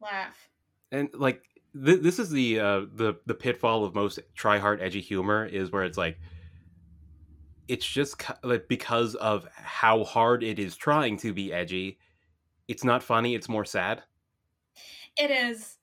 [0.00, 0.48] Laugh.
[0.92, 1.42] and like
[1.72, 5.70] th- this is the uh, the the pitfall of most try hard edgy humor is
[5.70, 6.18] where it's like
[7.68, 11.98] it's just like because of how hard it is trying to be edgy,
[12.66, 13.34] it's not funny.
[13.34, 14.02] It's more sad.
[15.16, 15.76] It is.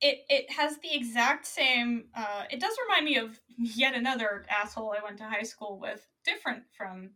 [0.00, 2.04] It it has the exact same.
[2.14, 6.06] Uh, it does remind me of yet another asshole I went to high school with,
[6.24, 7.10] different from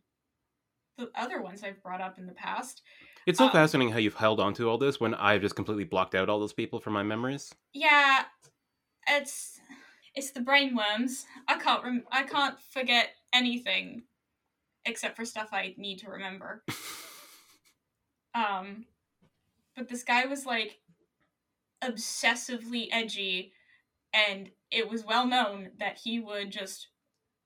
[0.97, 2.81] the other ones I've brought up in the past.
[3.29, 5.83] It's so Uh, fascinating how you've held on to all this when I've just completely
[5.83, 7.53] blocked out all those people from my memories.
[7.73, 8.25] Yeah,
[9.07, 9.61] it's
[10.15, 11.27] it's the brain worms.
[11.47, 14.05] I can't rem- I can't forget anything
[14.83, 16.63] except for stuff I need to remember.
[18.35, 18.85] Um,
[19.75, 20.79] but this guy was like
[21.83, 23.53] obsessively edgy,
[24.13, 26.89] and it was well known that he would just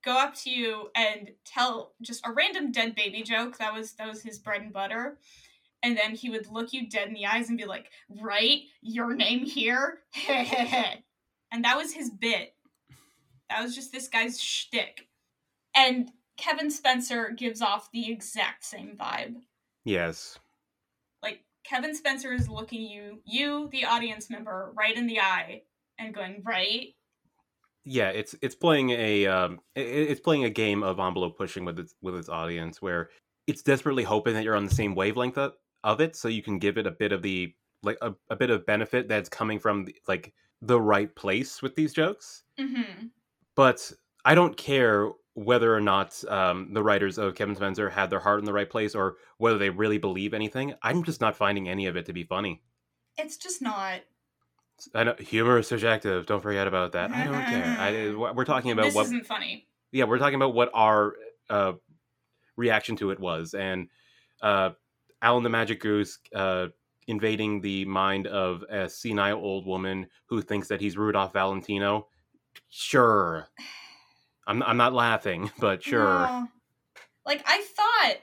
[0.03, 3.57] go up to you and tell just a random dead baby joke.
[3.57, 5.17] That was that was his bread and butter.
[5.83, 7.91] And then he would look you dead in the eyes and be like,
[8.21, 12.55] "Right, your name here." and that was his bit.
[13.49, 15.07] That was just this guy's shtick.
[15.75, 19.35] And Kevin Spencer gives off the exact same vibe
[19.85, 20.39] Yes.
[21.21, 25.61] like Kevin Spencer is looking you, you, the audience member, right in the eye
[25.99, 26.87] and going, right?
[27.85, 31.93] yeah it's it's playing a um it's playing a game of envelope pushing with its
[32.01, 33.09] with its audience where
[33.45, 35.37] it's desperately hoping that you're on the same wavelength
[35.83, 38.49] of it so you can give it a bit of the like a, a bit
[38.49, 43.07] of benefit that's coming from the, like the right place with these jokes Mm-hmm.
[43.55, 43.91] but
[44.25, 48.39] i don't care whether or not um, the writers of kevin spencer had their heart
[48.39, 51.87] in the right place or whether they really believe anything i'm just not finding any
[51.87, 52.61] of it to be funny
[53.17, 54.01] It's just not.
[54.95, 56.25] I know humor is subjective.
[56.25, 57.11] Don't forget about that.
[57.11, 57.75] I don't care.
[57.79, 59.67] I, we're talking about this what isn't funny.
[59.91, 61.13] yeah, we're talking about what our
[61.49, 61.73] uh,
[62.57, 63.87] reaction to it was, and
[64.41, 64.71] uh,
[65.23, 66.67] Alan the Magic Goose uh,
[67.07, 72.07] invading the mind of a senile old woman who thinks that he's Rudolph Valentino.
[72.69, 73.47] Sure,
[74.45, 76.19] I'm I'm not laughing, but sure.
[76.19, 76.47] No.
[77.25, 78.17] Like, I thought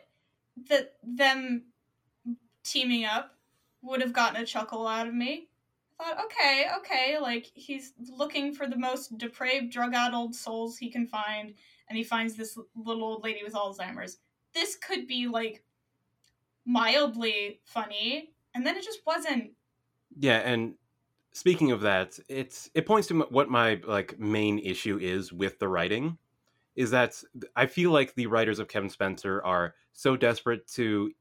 [0.69, 1.65] that them
[2.65, 3.35] teaming up
[3.83, 5.49] would have gotten a chuckle out of me.
[5.99, 10.91] I thought, okay, okay, like, he's looking for the most depraved, drug addled souls he
[10.91, 11.55] can find,
[11.89, 14.19] and he finds this little old lady with Alzheimer's.
[14.53, 15.65] This could be, like,
[16.71, 19.53] mildly funny, and then it just wasn't.
[20.19, 20.75] Yeah, and
[21.33, 25.69] speaking of that, it's it points to what my like main issue is with the
[25.69, 26.19] writing
[26.77, 27.23] is that
[27.57, 31.13] I feel like the writers of Kevin Spencer are so desperate to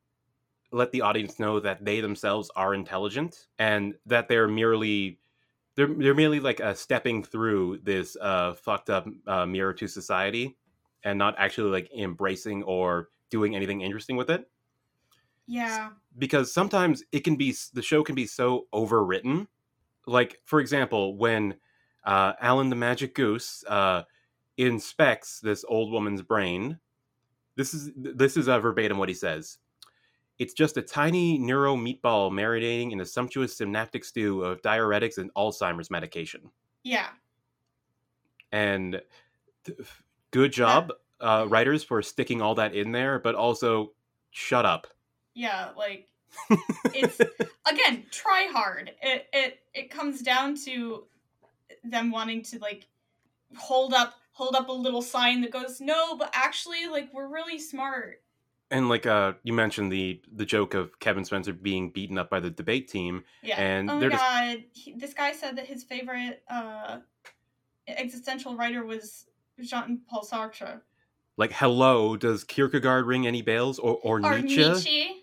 [0.72, 5.20] let the audience know that they themselves are intelligent and that they're merely
[5.76, 10.56] they're they're merely like uh, stepping through this uh, fucked up uh, mirror to society
[11.04, 14.50] and not actually like embracing or doing anything interesting with it
[15.50, 15.90] Yeah.
[16.18, 19.48] because sometimes it can be the show can be so overwritten
[20.06, 21.56] like for example when
[22.06, 24.04] uh, alan the magic goose uh,
[24.60, 26.78] inspects this old woman's brain.
[27.56, 29.58] This is this is uh, verbatim what he says.
[30.38, 35.34] It's just a tiny neuro meatball marinating in a sumptuous synaptic stew of diuretics and
[35.34, 36.52] Alzheimer's medication.
[36.84, 37.08] Yeah.
[38.52, 39.02] And
[39.66, 39.80] th-
[40.32, 43.20] good job, uh, writers, for sticking all that in there.
[43.20, 43.94] But also,
[44.32, 44.88] shut up.
[45.40, 46.08] Yeah, like
[46.94, 48.92] it's again, try hard.
[49.02, 51.06] It it it comes down to
[51.84, 52.88] them wanting to like
[53.58, 57.58] hold up hold up a little sign that goes, "No, but actually like we're really
[57.58, 58.22] smart."
[58.72, 62.40] and like uh, you mentioned the the joke of Kevin Spencer being beaten up by
[62.40, 63.24] the debate team.
[63.42, 63.60] Yeah.
[63.60, 67.00] And oh my just- god, he, this guy said that his favorite uh
[67.88, 69.26] existential writer was
[69.60, 70.82] Jean-Paul Sartre
[71.38, 74.58] Like, hello, does Kierkegaard ring any bells or or, or Nietzsche?
[74.70, 75.19] Nietzsche.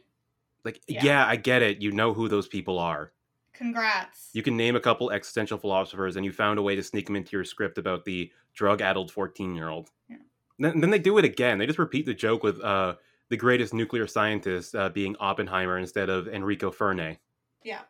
[0.66, 1.02] Like, Yeah.
[1.02, 1.26] yeah.
[1.26, 1.80] I get it.
[1.80, 3.12] You know who those people are.
[3.54, 4.28] Congrats.
[4.34, 7.16] You can name a couple existential philosophers, and you found a way to sneak them
[7.16, 9.88] into your script about the drug-addled fourteen-year-old.
[10.10, 10.16] Yeah.
[10.58, 11.56] Then, then they do it again.
[11.56, 12.96] They just repeat the joke with uh,
[13.30, 17.18] the greatest nuclear scientist uh, being Oppenheimer instead of Enrico Fermi.
[17.64, 17.80] Yeah.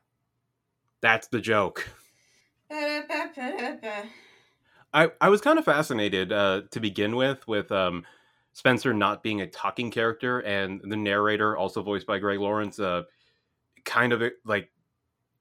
[1.01, 1.89] That's the joke.
[4.95, 8.05] I, I was kind of fascinated uh, to begin with, with um,
[8.57, 13.03] Spencer not being a talking character and the narrator, also voiced by Greg Lawrence, uh,
[13.85, 14.71] kind of like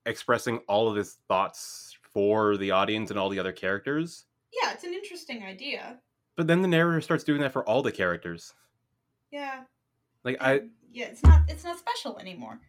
[0.05, 4.25] expressing all of his thoughts for the audience and all the other characters.
[4.51, 6.01] Yeah, it's an interesting idea.
[6.35, 8.53] But then the narrator starts doing that for all the characters.
[9.31, 9.61] Yeah.
[10.25, 12.59] Like I yeah, it's not it's not special anymore.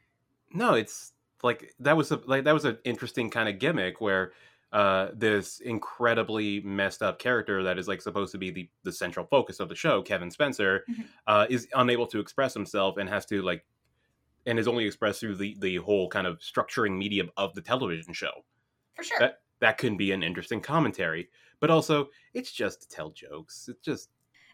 [0.52, 1.10] no, it's
[1.42, 4.30] like that was a like that was an interesting kind of gimmick where
[4.72, 9.24] uh this incredibly messed up character that is like supposed to be the the central
[9.26, 11.06] focus of the show kevin spencer Mhm.
[11.26, 13.64] uh is unable to express himself and has to like
[14.46, 18.12] and is only expressed through the the whole kind of structuring medium of the television
[18.12, 18.44] show
[18.96, 19.18] For sure.
[19.20, 23.80] that that can be an interesting commentary but also it's just to tell jokes it's
[23.82, 24.10] just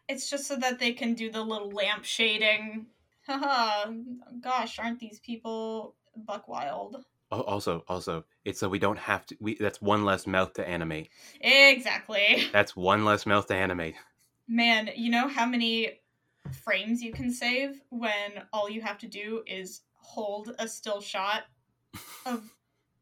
[0.08, 2.86] It's just so that they can do the little lamp shading.
[3.26, 3.92] Haha,
[4.40, 7.04] gosh, aren't these people buck wild?
[7.30, 11.08] also also it's so we don't have to we that's one less mouth to animate
[11.40, 12.48] Exactly.
[12.52, 13.94] that's one less mouth to animate
[14.48, 16.00] Man, you know how many
[16.64, 21.44] frames you can save when all you have to do is hold a still shot
[22.26, 22.42] of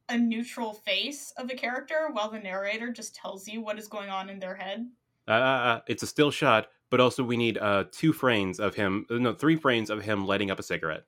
[0.09, 4.11] a neutral face of a character while the narrator just tells you what is going
[4.11, 4.87] on in their head?
[5.26, 8.74] uh, uh, uh, it's a still shot, but also we need uh, two frames of
[8.74, 11.05] him, uh, no, three frames of him lighting up a cigarette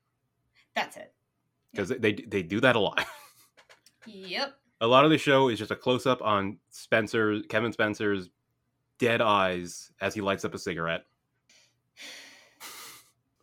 [0.74, 1.12] That's it.
[1.72, 3.04] because they they do that a lot.
[4.06, 4.54] Yep.
[4.80, 8.30] a lot of the show is just a close up on Spencer, Kevin Spencer's
[8.98, 11.04] dead eyes as he lights up a cigarette.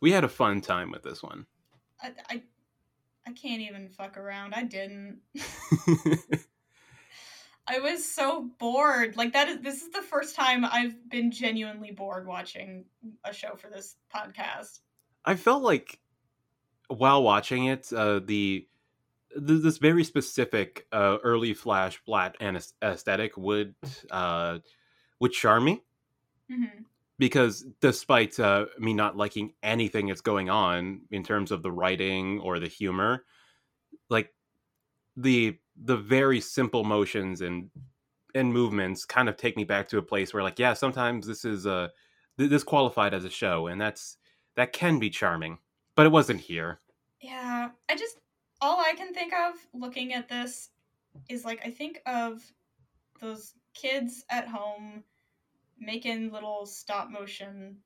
[0.00, 1.46] We had a fun time with this one.
[2.02, 2.42] I, I,
[3.26, 4.54] I can't even fuck around.
[4.54, 5.18] I didn't.
[7.66, 9.16] I was so bored.
[9.16, 12.86] Like that is this is the first time I've been genuinely bored watching
[13.24, 14.80] a show for this podcast.
[15.24, 16.00] I felt like
[16.88, 18.66] while watching it, uh, the
[19.34, 23.74] th- this very specific uh, early Flash black anes- aesthetic would
[24.10, 24.58] uh,
[25.20, 25.82] would charm me.
[26.48, 26.64] hmm
[27.18, 32.40] because despite uh, me not liking anything that's going on in terms of the writing
[32.40, 33.24] or the humor
[34.08, 34.32] like
[35.16, 37.70] the the very simple motions and
[38.34, 41.44] and movements kind of take me back to a place where like yeah sometimes this
[41.44, 41.88] is uh
[42.38, 44.18] th- this qualified as a show and that's
[44.56, 45.58] that can be charming
[45.96, 46.80] but it wasn't here
[47.20, 48.16] Yeah, I just
[48.60, 50.70] all I can think of looking at this
[51.28, 52.42] is like I think of
[53.20, 55.04] those kids at home
[55.78, 57.78] making little stop motion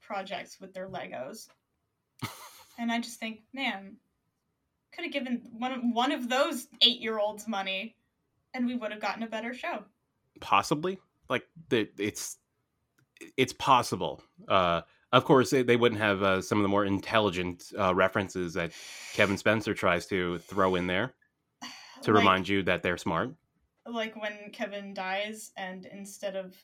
[0.00, 1.48] projects with their Legos.
[2.78, 3.96] and I just think, man,
[4.92, 7.96] could have given one of, one of those 8-year-olds money
[8.54, 9.84] and we would have gotten a better show.
[10.40, 12.36] possibly like the, it's
[13.36, 17.64] it's possible uh of course they, they wouldn't have uh, some of the more intelligent
[17.78, 18.72] uh, references that
[19.14, 21.14] kevin spencer tries to throw in there
[22.02, 23.30] to Like- remind you that they're smart
[23.84, 26.54] like when Kevin dies and instead of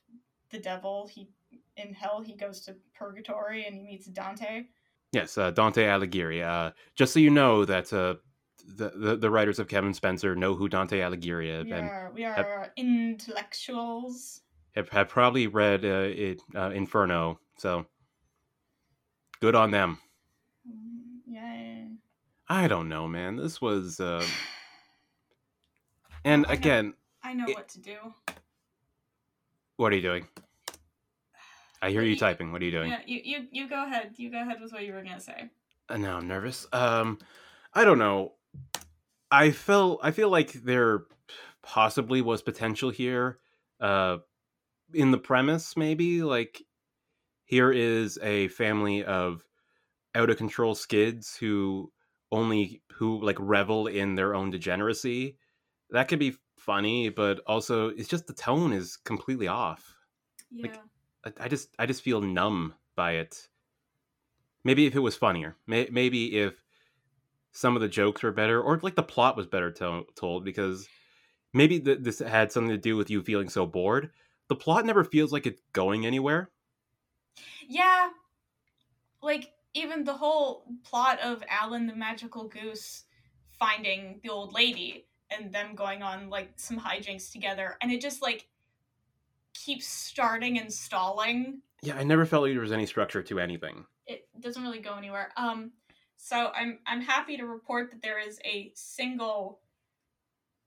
[0.52, 1.28] the devil, he
[1.76, 4.66] in hell he goes to purgatory and he meets Dante.
[5.12, 8.14] yes uh, dante alighieri uh just so you know that uh
[8.76, 12.12] the, the, the writers of Kevin Spencer know who Dante Alighieri is We and are
[12.14, 14.42] we are intellectuals.
[14.74, 17.40] have, have probably read uh, it, uh, Inferno.
[17.56, 17.86] So
[19.40, 19.98] good on them.
[20.68, 21.84] Mm, Yeah.
[22.48, 23.36] I don't know, man.
[23.36, 24.24] This was, uh...
[26.24, 26.54] and I know.
[26.54, 27.96] again, I know It- what to do.
[29.76, 30.26] what are you doing?
[31.82, 32.52] I hear you you- typing.
[32.52, 32.90] What are you doing?
[32.90, 34.14] Yeah, you, you you go ahead.
[34.16, 35.48] You go ahead with what you were gonna say.
[35.88, 36.66] Uh, now I'm nervous.
[36.72, 37.18] Um,
[37.72, 38.32] I don't know.
[39.30, 41.04] I feel I feel like there
[41.62, 43.38] possibly was potential here,
[43.80, 44.18] uh,
[44.94, 46.62] in the premise maybe like
[47.48, 49.42] here is a family of
[50.14, 51.90] out of control skids who
[52.30, 55.38] only who like revel in their own degeneracy.
[55.90, 59.96] That could be funny but also it's just the tone is completely off.
[60.50, 60.66] Yeah.
[61.24, 63.48] I- i just i just feel numb by it.
[64.62, 65.56] Maybe if it was funnier.
[65.66, 66.62] May- maybe if
[67.52, 70.86] some of the jokes were better or like the plot was better to- told because
[71.54, 74.10] maybe th- this had something to do with you feeling so bored.
[74.48, 76.50] The plot never feels like it's going anywhere
[77.68, 78.08] Yeah.
[79.22, 83.04] Like even the whole plot of Alan the magical goose
[83.58, 88.22] finding the old lady and them going on like some hijinks together and it just
[88.22, 88.46] like
[89.52, 91.60] keeps starting and stalling.
[91.82, 94.94] yeah i never felt like there was any structure to anything It doesn't really go
[94.94, 95.32] anywhere.
[95.36, 95.72] Um
[96.16, 99.60] so I'm I'm happy to report that there is a single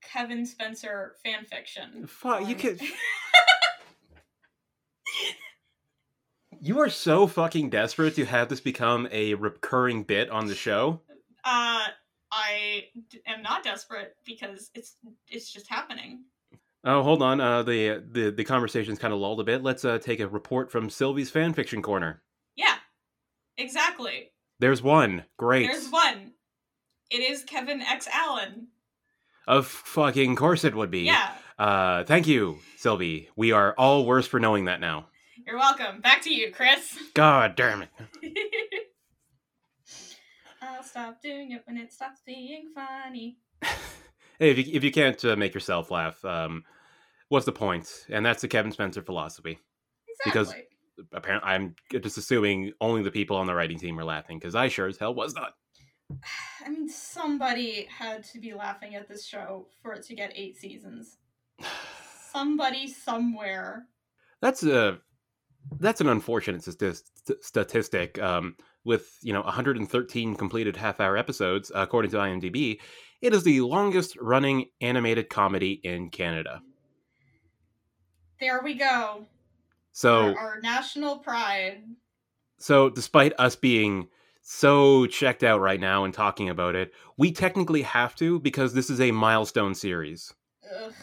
[0.02, 2.06] Kevin Spencer fan fiction.
[2.08, 2.82] Fuck, you could-
[6.62, 11.02] you are so fucking desperate to have this become a recurring bit on the show
[11.44, 11.84] Uh,
[12.32, 14.96] I d- am not desperate because it's
[15.28, 16.24] it's just happening.
[16.84, 17.42] Oh, hold on.
[17.42, 19.62] Uh, the the the conversation's kind of lulled a bit.
[19.64, 22.22] Let's uh, take a report from Sylvie's fanfiction corner.
[22.56, 22.76] Yeah,
[23.58, 24.32] exactly.
[24.60, 25.26] There's one.
[25.38, 25.68] Great.
[25.68, 26.32] There's one.
[27.10, 28.68] It is Kevin X Allen.
[29.48, 31.02] Of fucking course it would be.
[31.02, 33.30] Yeah, Uh, thank you, Sylvie.
[33.36, 35.08] We are all worse for knowing that now.
[35.46, 36.02] You're welcome.
[36.02, 36.98] Back to you, Chris.
[37.14, 37.90] God damn it.
[40.62, 43.38] I'll stop doing it when it stops being funny.
[44.40, 46.64] Hey, if you if you can't uh, make yourself laugh, um,
[47.30, 47.88] what's the point?
[48.10, 49.60] And that's the Kevin Spencer philosophy.
[50.26, 50.32] Exactly.
[50.32, 50.56] Because-
[51.14, 54.68] Apparently, I'm just assuming only the people on the writing team are laughing because I
[54.68, 55.54] sure as hell was not.
[56.66, 60.58] I mean, somebody had to be laughing at this show for it to get eight
[60.58, 61.18] seasons.
[62.32, 63.86] Somebody somewhere.
[64.42, 65.00] That's a
[65.80, 68.22] that's an unfortunate st- st- statistic.
[68.22, 72.80] Um, with you know 113 completed half-hour episodes, according to IMDb,
[73.22, 76.62] it is the longest running animated comedy in Canada.
[78.40, 79.28] There we go.
[79.92, 81.84] So, our, our national pride.
[82.58, 84.08] so despite us being
[84.42, 88.90] so checked out right now and talking about it, we technically have to because this
[88.90, 90.34] is a milestone series.
[90.84, 90.94] Ugh.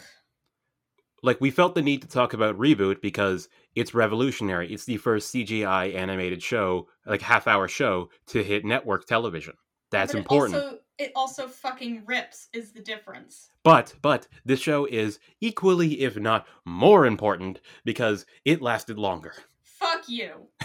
[1.22, 4.72] Like we felt the need to talk about reboot because it's revolutionary.
[4.72, 9.54] It's the first CGI animated show, like half-hour show, to hit network television.
[9.90, 10.54] That's But it important.
[10.54, 12.48] Also, it also fucking rips.
[12.52, 13.50] Is the difference?
[13.62, 19.34] But but this show is equally, if not more important, because it lasted longer.
[19.62, 20.48] Fuck you.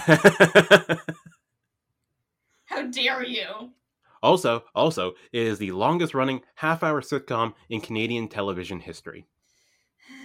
[2.65, 3.71] How dare you?
[4.23, 9.27] also, also, it is the longest running half-hour sitcom in Canadian television history.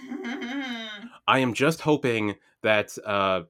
[1.27, 3.43] I am just hoping that uh,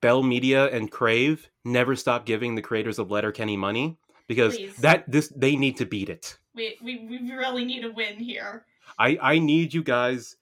[0.00, 4.76] Bell Media and Crave never stop giving the creators of Letterkenny money because Please.
[4.78, 6.38] that this they need to beat it.
[6.54, 8.64] we, we we really need a win here.
[8.98, 10.36] I I need you guys.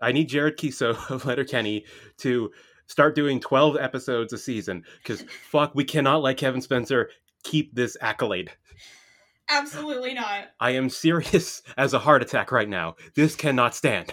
[0.00, 1.84] I need Jared Keeso of Letterkenny
[2.18, 2.50] to
[2.86, 7.10] start doing twelve episodes a season because fuck, we cannot let Kevin Spencer
[7.42, 8.50] keep this accolade.
[9.48, 10.48] Absolutely not.
[10.58, 12.96] I am serious as a heart attack right now.
[13.14, 14.12] This cannot stand.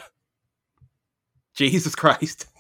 [1.56, 2.48] Jesus Christ.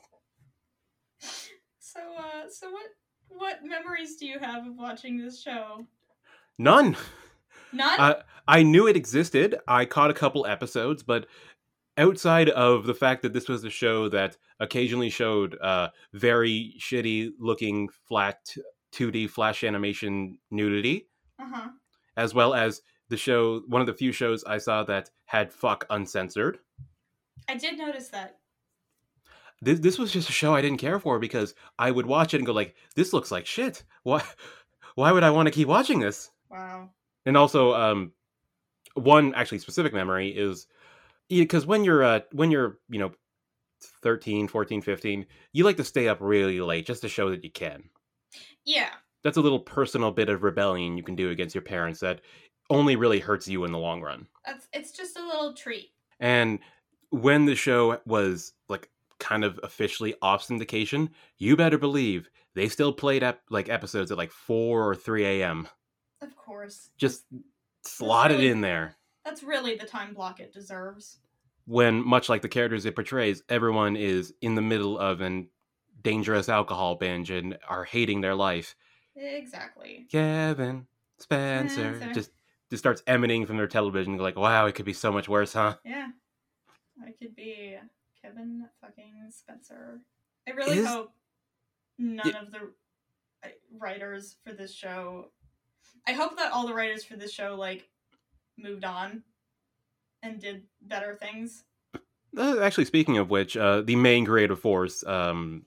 [1.79, 2.87] So uh so what
[3.27, 5.85] what memories do you have of watching this show?
[6.57, 6.97] None.
[7.71, 7.99] None?
[7.99, 9.55] Uh, I knew it existed.
[9.67, 11.27] I caught a couple episodes, but
[11.97, 17.31] outside of the fact that this was a show that occasionally showed uh, very shitty
[17.39, 18.39] looking flat
[18.93, 21.07] 2D flash animation nudity,
[21.39, 21.69] uh-huh.
[22.17, 25.85] as well as the show, one of the few shows I saw that had fuck
[25.89, 26.59] uncensored.
[27.47, 28.37] I did notice that.
[29.63, 32.37] This, this was just a show I didn't care for because I would watch it
[32.37, 33.83] and go like, "This looks like shit.
[34.03, 34.23] Why?
[34.95, 36.89] Why would I want to keep watching this?" Wow.
[37.25, 38.11] and also um
[38.93, 40.67] one actually specific memory is
[41.29, 43.11] because when you're uh when you're you know
[44.03, 47.49] 13 14 15 you like to stay up really late just to show that you
[47.51, 47.83] can
[48.65, 48.89] Yeah.
[49.23, 52.21] that's a little personal bit of rebellion you can do against your parents that
[52.69, 55.89] only really hurts you in the long run That's it's just a little treat.
[56.19, 56.59] and
[57.09, 58.89] when the show was like
[59.23, 64.17] kind of officially off syndication you better believe they still played up like episodes at
[64.17, 65.67] like 4 or 3 a.m
[66.21, 66.89] Of course.
[66.97, 67.23] just
[67.85, 68.95] slotted really- in there
[69.25, 71.19] That's really the time block it deserves.
[71.65, 75.47] when much like the characters it portrays everyone is in the middle of an
[76.01, 78.75] dangerous alcohol binge and are hating their life
[79.15, 80.05] Exactly.
[80.11, 80.85] kevin
[81.19, 82.13] spencer Spencer.
[82.13, 82.31] just
[82.69, 85.75] just starts emanating from their television like wow it could be so much worse huh
[85.85, 86.09] Yeah.
[87.01, 87.75] I could be
[88.23, 89.99] Kevin fucking Spencer.
[90.47, 91.11] I really Is- hope
[91.97, 92.41] none Yeah.
[92.41, 92.71] of the
[93.43, 95.31] uh, writers for this show.
[96.07, 97.89] I hope that all the writers for this show like
[98.57, 99.23] moved on
[100.21, 101.65] and did better things.
[102.35, 105.63] Uh, actually, speaking of which, uh, the main creative force, um,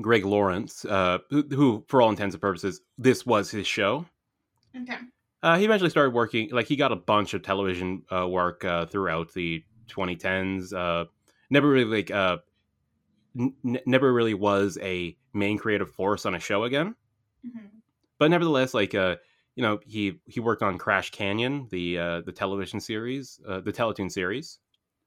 [0.00, 4.04] Greg Lawrence, uh, who, who, for all intents and purposes, this was his show.
[4.76, 4.96] Okay.
[5.42, 8.86] Uh, he eventually started working, like, he got a bunch of television uh, work uh,
[8.86, 10.72] throughout the 2010s.
[11.54, 12.38] Uh, never really, like, uh,
[13.38, 13.54] n-
[13.86, 16.94] never really was a main creative force on a show again.
[17.42, 17.80] hmm
[18.18, 19.16] But nevertheless, like, uh,
[19.56, 23.72] you know, he he worked on Crash Canyon, the uh, the television series, uh, the
[23.72, 24.58] Teletoon series.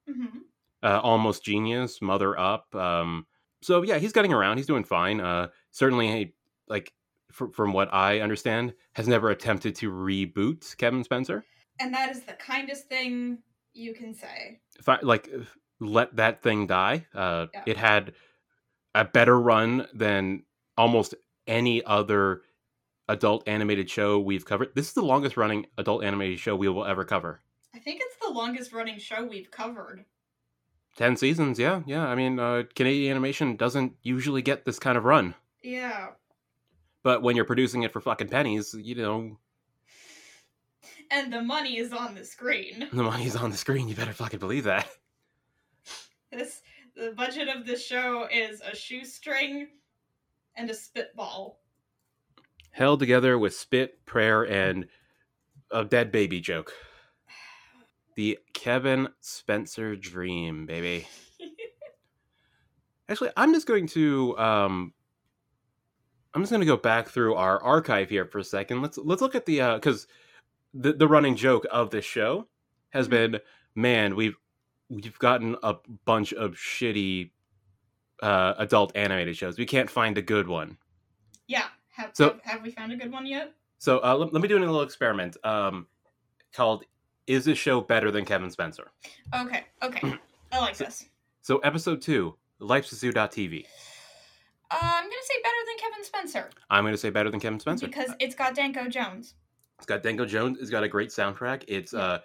[0.08, 0.48] hmm
[0.84, 3.26] uh, almost genius mother up um
[3.62, 6.34] so yeah he's getting around he's doing fine uh certainly he,
[6.68, 6.94] like
[7.32, 11.46] fr- from what i understand has never attempted to reboot kevin spencer
[11.80, 13.40] And that is the kindest thing
[13.74, 14.62] you can say.
[14.80, 15.30] if I, like
[15.80, 17.64] let that thing die uh Yeah.
[17.66, 18.14] it had
[18.96, 20.44] a better run than
[20.78, 21.14] almost
[21.46, 22.42] any other
[23.08, 26.86] adult animated show we've covered this is the longest running adult animated show we will
[26.86, 27.42] ever cover
[27.76, 30.04] I think it's the longest running show we've covered.
[30.96, 35.04] 10 seasons yeah yeah i mean uh canadian animation doesn't usually get this kind of
[35.06, 36.08] run Yeah.
[37.04, 39.38] But when you're producing it for fucking pennies, you know,
[41.10, 42.88] And the money is on the screen.
[42.92, 43.88] the money's on the screen.
[43.88, 44.88] You better fucking believe that.
[46.32, 46.62] This
[46.96, 49.68] the budget of this show is a shoestring
[50.56, 51.62] and a spitball.
[52.72, 54.88] Held together with spit, prayer, and
[55.72, 56.74] a dead baby joke.
[58.16, 61.08] The Kevin Spencer dream, baby.
[63.10, 64.94] Actually, I'm just going to um
[66.34, 68.82] I'm just going to go back through our archive here for a second.
[68.82, 70.08] Let's let's look at the uh cuz
[70.74, 72.48] the the running joke of this show
[72.90, 73.12] has Mhm.
[73.12, 73.40] been
[73.76, 74.36] man, we've
[74.90, 75.76] we've gotten a
[76.06, 77.32] bunch of shitty
[78.24, 79.58] uh adult animated shows.
[79.58, 80.78] We can't find a good one.
[81.48, 81.66] Yeah.
[81.96, 83.54] Have, So- have, have we found a good one yet?
[83.80, 85.88] So, uh let, let me do a little experiment um
[86.54, 86.84] called
[87.28, 88.90] is this show better than Kevin Spencer?
[89.36, 90.14] Okay, okay.
[90.52, 91.10] I like So- this.
[91.42, 93.66] So, episode 2, lifesazu.tv.
[94.70, 97.60] Uh, I'm gonna say better than Kevin Spencer I'm going to say better than Kevin
[97.60, 97.88] Spencer.
[97.88, 99.36] because it's got Danko Jones.
[99.78, 100.58] It's got Danko Jones.
[100.60, 101.64] It's got a great soundtrack.
[101.70, 102.20] It's uh,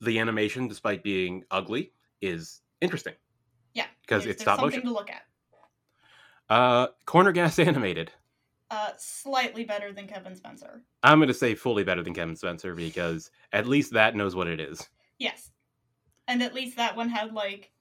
[0.00, 3.14] the animation, despite being ugly, is interesting.
[3.74, 4.88] Yeah, because it's stop something motion.
[4.88, 5.22] to look at.
[6.48, 8.10] Uh, Corner Gas animated.
[8.70, 10.82] Uh, slightly better than Kevin Spencer.
[11.02, 14.46] I'm going to say fully better than Kevin Spencer because at least that knows what
[14.46, 14.88] it is.
[15.18, 15.50] Yes,
[16.28, 17.72] and at least that one had like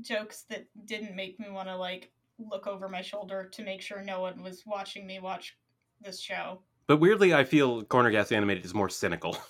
[0.00, 4.02] jokes that didn't make me want to like look over my shoulder to make sure
[4.02, 5.56] no one was watching me watch
[6.00, 6.60] this show.
[6.86, 9.36] But weirdly, I feel Corner Gas animated is more cynical.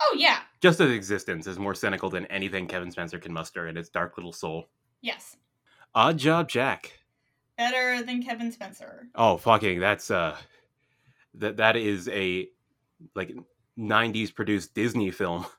[0.00, 3.76] Oh yeah, Just its existence is more cynical than anything Kevin Spencer can muster in
[3.76, 4.68] his dark little soul.
[5.02, 5.36] yes,
[5.94, 6.92] Odd Job Jack.
[7.56, 9.08] better than Kevin Spencer.
[9.14, 10.36] Oh fucking that's uh
[11.34, 12.48] that that is a
[13.14, 13.34] like
[13.78, 15.46] 90s produced Disney film.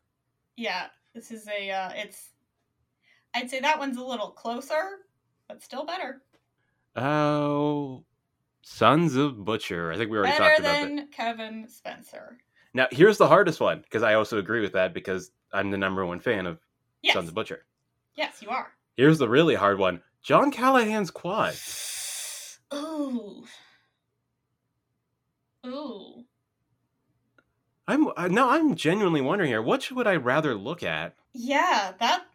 [0.60, 2.32] Yeah, this is a uh, it's.
[3.36, 5.06] I'd say that one's a little closer,
[5.48, 6.24] but still better.
[6.96, 8.04] Oh,
[8.64, 9.92] Sons of Butcher.
[9.92, 10.82] I think we already better talked about that.
[10.82, 12.40] Better than Kevin Spencer.
[12.78, 16.06] Now, here's the hardest one because I also agree with that because I'm the number
[16.06, 16.60] one fan of
[17.02, 17.66] Yes, Sons of Butcher.
[18.16, 18.72] yes, you are.
[18.96, 21.56] Here's the really hard one John Callahan's Quad.
[22.72, 23.44] Ooh.
[25.66, 26.24] Ooh.
[27.88, 29.62] I'm uh, no, I'm genuinely wondering here.
[29.64, 31.16] What would I rather look at?
[31.34, 32.26] Yeah, that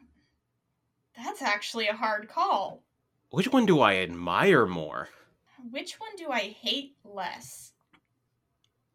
[1.17, 2.83] that's actually a hard call.
[3.31, 5.09] Which one do I admire more?
[5.71, 7.72] Which one do I hate less?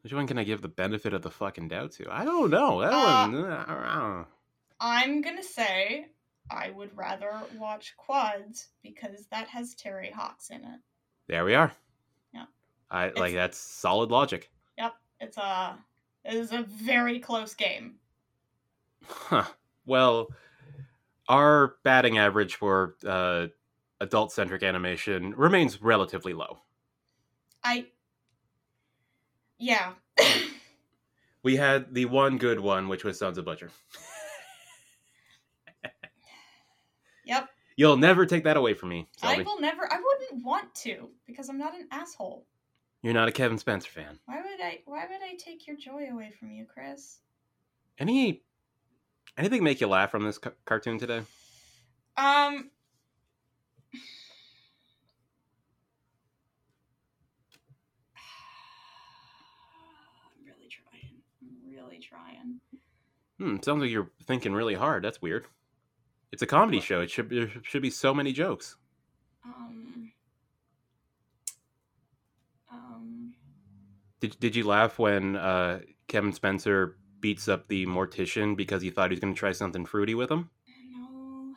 [0.08, 2.10] Which one can I give the benefit of the fucking doubt to?
[2.10, 2.80] I don't know.
[2.80, 3.44] That Uh, one.
[3.44, 4.28] uh, I don't know.
[4.80, 6.08] I'm gonna say
[6.50, 10.80] I would rather watch Quads because that has Terry Hawks in it.
[11.28, 11.74] There we are.
[12.34, 12.46] Yeah.
[12.90, 14.50] I It's- like that's solid logic.
[14.78, 15.78] Yep, it's a
[16.24, 18.00] it is a very close game.
[19.06, 19.44] Huh.
[19.86, 20.30] Well,
[21.28, 23.48] our batting average for uh,
[24.00, 26.62] adult centric animation remains relatively low.
[27.62, 27.92] I
[29.58, 29.94] yeah.
[31.44, 33.72] We had the one good one, which was Sons of Butcher.
[37.26, 37.50] yep.
[37.78, 41.48] You'll never take that away from me, I will never I wouldn't want to because
[41.48, 42.46] I'm not an asshole.
[43.04, 44.20] You're not a Kevin Spencer fan.
[44.26, 47.20] Why would I why would I take your joy away from you, Chris?
[48.00, 48.42] Any
[49.38, 51.22] anything make you laugh from this ca- cartoon today?
[52.18, 52.72] Um
[62.08, 62.60] trying.
[63.40, 63.58] Hmm.
[63.62, 65.04] Sounds like you're thinking really hard.
[65.04, 65.48] That's weird.
[66.32, 67.02] It's a comedy show.
[67.02, 68.76] It should there should be so many jokes.
[69.46, 70.12] Um.
[72.72, 73.34] Um.
[74.20, 79.10] Did Did you laugh when uh, Kevin Spencer beats up the mortician because he thought
[79.10, 80.50] he was going to try something fruity with him?
[80.92, 81.54] No.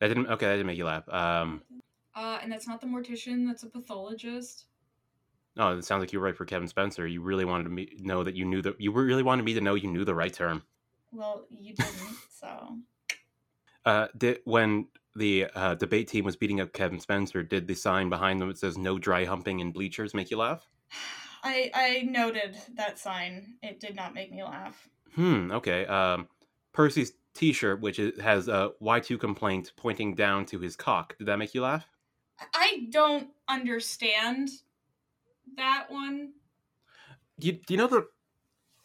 [0.00, 0.26] That didn't.
[0.26, 1.08] Okay, that didn't make you laugh.
[1.08, 1.62] Um.
[2.14, 3.46] Uh, and that's not the mortician.
[3.46, 4.66] That's a pathologist
[5.58, 7.06] oh, it sounds like you were right for Kevin Spencer.
[7.06, 9.74] You really wanted me know that you knew that you really wanted me to know
[9.74, 10.62] you knew the right term.
[11.12, 12.16] Well, you didn't.
[12.30, 12.78] so
[13.84, 14.86] Uh, did when
[15.16, 18.58] the uh, debate team was beating up Kevin Spencer, did the sign behind them that
[18.58, 20.68] says "No dry humping in bleachers" make you laugh?
[21.44, 23.54] I I noted that sign.
[23.62, 24.88] It did not make me laugh.
[25.16, 25.50] Hmm.
[25.50, 25.84] Okay.
[25.86, 26.28] Um,
[26.72, 31.16] Percy's T-shirt, which is, has a Y2 complaint pointing down to his cock.
[31.18, 31.86] Did that make you laugh?
[32.54, 34.48] I don't understand
[35.56, 36.32] that one.
[37.38, 38.06] Do you, do you know the?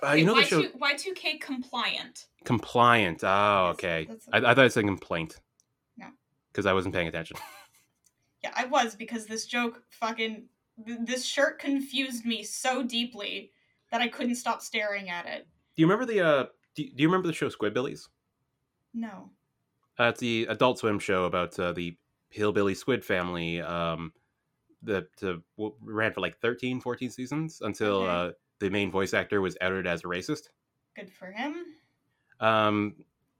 [0.06, 2.28] Uh, you know the show Y two K compliant.
[2.44, 3.24] Compliant.
[3.24, 4.06] Oh, okay.
[4.08, 5.38] that's- I, I thought it said complaint.
[5.98, 6.08] No.
[6.52, 7.38] Because I wasn't paying attention.
[8.44, 10.44] Yeah, I was because this joke fucking
[10.86, 13.52] th- this shirt confused me so deeply
[13.92, 15.48] that I couldn't stop staring at it.
[15.76, 16.22] Do you remember the?
[16.22, 16.46] Uh,
[16.76, 18.02] do, do you remember the show Squidbillies?
[18.94, 19.32] No.
[20.00, 21.98] Uh, it's the Adult Swim show about uh, the
[22.30, 23.60] hillbilly squid family.
[23.60, 24.14] Um,
[24.88, 28.12] that uh, ran for like 13, 14 seasons until Okay.
[28.30, 30.50] uh, the main voice actor was outed as a racist.
[30.96, 31.64] Good for him.
[32.40, 32.96] Um,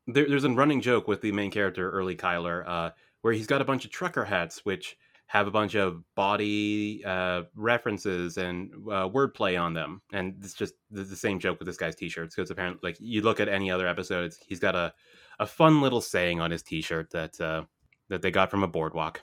[0.06, 2.90] there, there's a running joke with the main character, Early Cuyler, uh,
[3.22, 4.98] where he's got a bunch of trucker hats, which
[5.30, 10.02] have a bunch of body uh, references and uh, wordplay on them.
[10.14, 13.22] And it's just the, the same joke with this guy's t-shirts because apparently, like you
[13.22, 14.94] look at any other episodes, he's got a,
[15.40, 17.64] a fun little saying on his t-shirt that uh,
[18.10, 19.22] that they got from a boardwalk.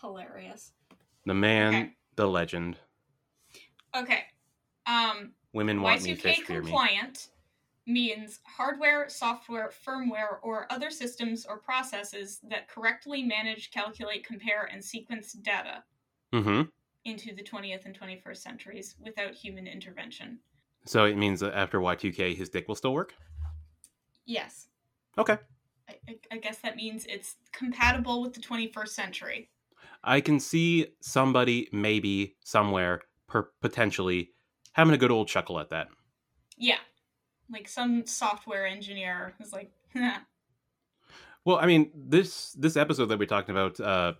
[0.00, 0.72] Hilarious.
[1.26, 1.96] The man, Okay.
[2.16, 2.78] the legend.
[3.94, 4.24] Okay.
[4.86, 6.70] Um Women want me Y2K fish fear me.
[6.70, 7.28] compliant
[7.86, 14.84] means hardware, software, firmware, or other systems or processes that correctly manage, calculate, compare, and
[14.84, 15.84] sequence data
[16.32, 16.62] Mm-hmm.
[17.04, 20.40] into the 20th and 21st centuries without human intervention.
[20.86, 23.14] So it means that after Y2K, his dick will still work.
[24.26, 24.68] Yes.
[25.16, 25.38] Okay.
[25.88, 29.50] I, I, I guess that means it's compatible with the 21st century.
[30.04, 34.30] I can see somebody maybe somewhere per- potentially
[34.72, 35.88] having a good old chuckle at that.
[36.56, 36.78] Yeah.
[37.50, 39.70] Like some software engineer was like,
[41.44, 44.14] Well, I mean, this this episode that we're talking about, uh,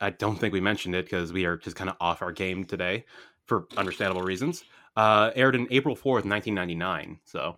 [0.00, 2.64] I don't think we mentioned it because we are just kind of off our game
[2.64, 3.04] today
[3.46, 4.64] for understandable reasons.
[4.96, 7.20] Uh, aired in April fourth, nineteen ninety nine.
[7.24, 7.56] So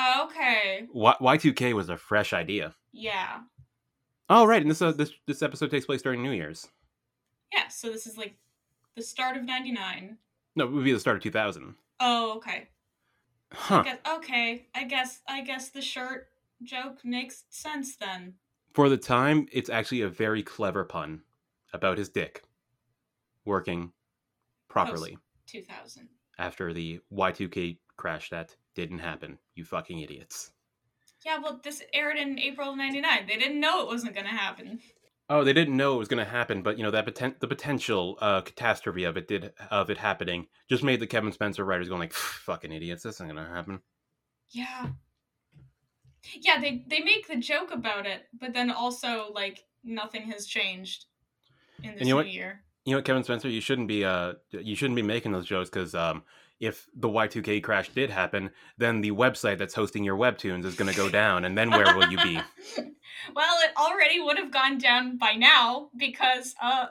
[0.00, 0.88] okay.
[0.92, 2.74] Y two K was a fresh idea.
[2.92, 3.40] Yeah.
[4.28, 6.68] Oh, right, and this uh, this this episode takes place during New Year's.
[7.52, 7.68] Yeah.
[7.68, 8.36] So this is like
[8.96, 10.18] the start of 99.
[10.56, 11.74] No, it would be the start of two thousand.
[12.00, 12.68] Oh, okay.
[13.52, 13.82] Huh.
[13.82, 14.66] Guess, okay.
[14.74, 16.28] I guess I guess the shirt
[16.62, 18.34] joke makes sense then.
[18.72, 21.22] For the time, it's actually a very clever pun
[21.72, 22.42] about his dick
[23.44, 23.92] working
[24.68, 25.18] properly.
[25.46, 26.08] 2000.
[26.38, 29.38] after the Y2K crash that didn't happen.
[29.54, 30.52] You fucking idiots.
[31.24, 33.26] Yeah, well, this aired in April of 99.
[33.28, 34.80] They didn't know it wasn't going to happen.
[35.32, 37.48] Oh, they didn't know it was going to happen, but you know that poten- the
[37.48, 41.88] potential uh, catastrophe of it did of it happening just made the Kevin Spencer writers
[41.88, 43.02] going like, "Fucking idiots!
[43.02, 43.80] This isn't going to happen."
[44.50, 44.88] Yeah.
[46.38, 51.06] Yeah, they they make the joke about it, but then also like nothing has changed
[51.82, 52.28] in this you know new what?
[52.28, 52.62] year.
[52.84, 55.70] You know what, Kevin Spencer, you shouldn't be uh you shouldn't be making those jokes
[55.70, 56.24] because um
[56.62, 60.90] if the Y2K crash did happen, then the website that's hosting your webtoons is going
[60.90, 62.34] to go down, and then where will you be?
[63.34, 66.86] well, it already would have gone down by now because uh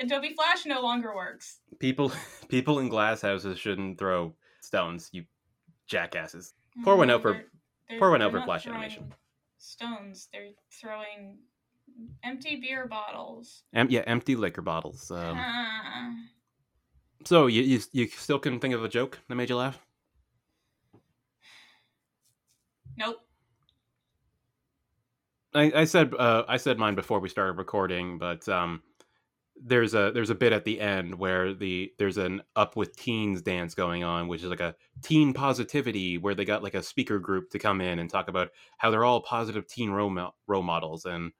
[0.00, 1.60] Adobe Flash no longer works.
[1.78, 2.10] People
[2.48, 5.24] people in glass houses shouldn't throw stones, you
[5.86, 6.52] jackasses.
[6.84, 7.34] Pour one out for-
[7.88, 9.12] They're- pour one out for Flash animation.
[9.58, 10.28] Stones.
[10.32, 10.48] They're
[10.80, 11.38] throwing
[12.24, 13.62] empty beer bottles.
[13.74, 15.10] Em- yeah, empty liquor bottles.
[15.10, 16.10] Um, Ah.
[17.24, 19.80] So you, you you still couldn't think of a joke that made you laugh?
[22.96, 23.18] nope.
[25.54, 28.82] I, I said uh, I said mine before we started recording, but um,
[29.64, 33.42] there's a there's a bit at the end where the there's an up with teens
[33.42, 37.18] dance going on, which is like a teen positivity where they got like a speaker
[37.18, 40.62] group to come in and talk about how they're all positive teen role, mo- role
[40.62, 41.32] models, and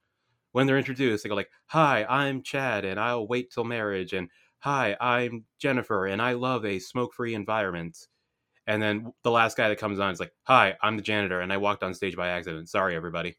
[0.52, 4.28] when they're introduced, they go like, "Hi, I'm Chad, and I'll wait till marriage," and
[4.62, 7.96] "Hi, I'm Jennifer, and I love a smoke-free environment."
[8.66, 11.52] And then the last guy that comes on is like, "Hi, I'm the janitor, and
[11.52, 12.68] I walked on stage by accident.
[12.68, 13.36] Sorry, everybody."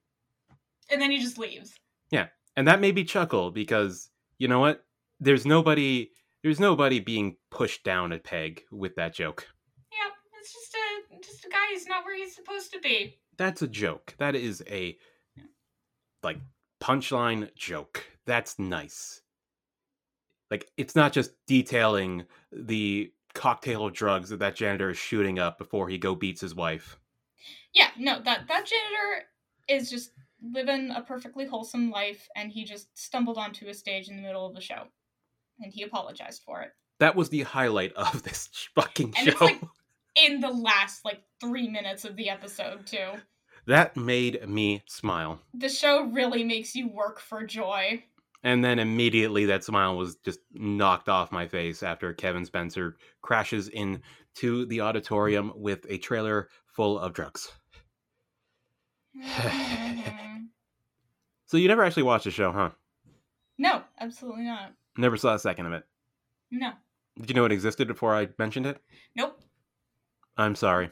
[0.89, 1.74] And then he just leaves.
[2.11, 2.28] Yeah.
[2.55, 4.86] And that made me chuckle because you know what
[5.19, 6.11] there's nobody
[6.43, 9.47] there's nobody being pushed down a peg with that joke
[9.91, 10.11] Yep.
[10.39, 13.17] It's just a just a guy who's not where he's supposed to be.
[13.38, 14.97] that's a joke that is a
[16.21, 16.38] like
[16.82, 19.21] punchline joke that's nice
[20.54, 25.58] like it's not just detailing the cocktail of drugs that that janitor is shooting up
[25.58, 26.99] before he go beats his wife.
[27.74, 29.26] Yeah, no, that that janitor
[29.68, 30.12] is just
[30.43, 34.45] living a perfectly wholesome life, and he just stumbled onto a stage in the middle
[34.45, 34.84] of the show,
[35.60, 36.70] and he apologized for it.
[36.99, 39.32] That was the highlight of this fucking And show.
[39.32, 39.62] it's like
[40.16, 43.14] in the last like three minutes of the episode too.
[43.66, 45.39] that made me smile.
[45.56, 48.04] The show really makes you work for joy.
[48.44, 53.70] And then immediately that smile was just knocked off my face after Kevin Spencer crashes
[53.70, 57.52] into the auditorium with a trailer full of drugs.
[59.16, 60.50] Mhm.
[61.46, 62.72] So you never actually watched the show, huh?
[63.60, 64.74] no, absolutely not.
[64.98, 65.86] Never saw a second of it.
[66.50, 66.72] No,
[67.20, 68.82] Did you know it existed before I mentioned it?
[69.16, 69.39] nope.
[70.36, 70.89] I'm sorry.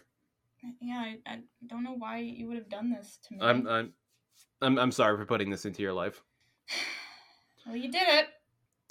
[0.80, 3.40] Yeah, I, I don't know why you would have done this to me.
[3.42, 3.94] I'm I'm
[4.62, 6.22] I'm, I'm sorry for putting this into your life.
[7.66, 8.28] well, you did it.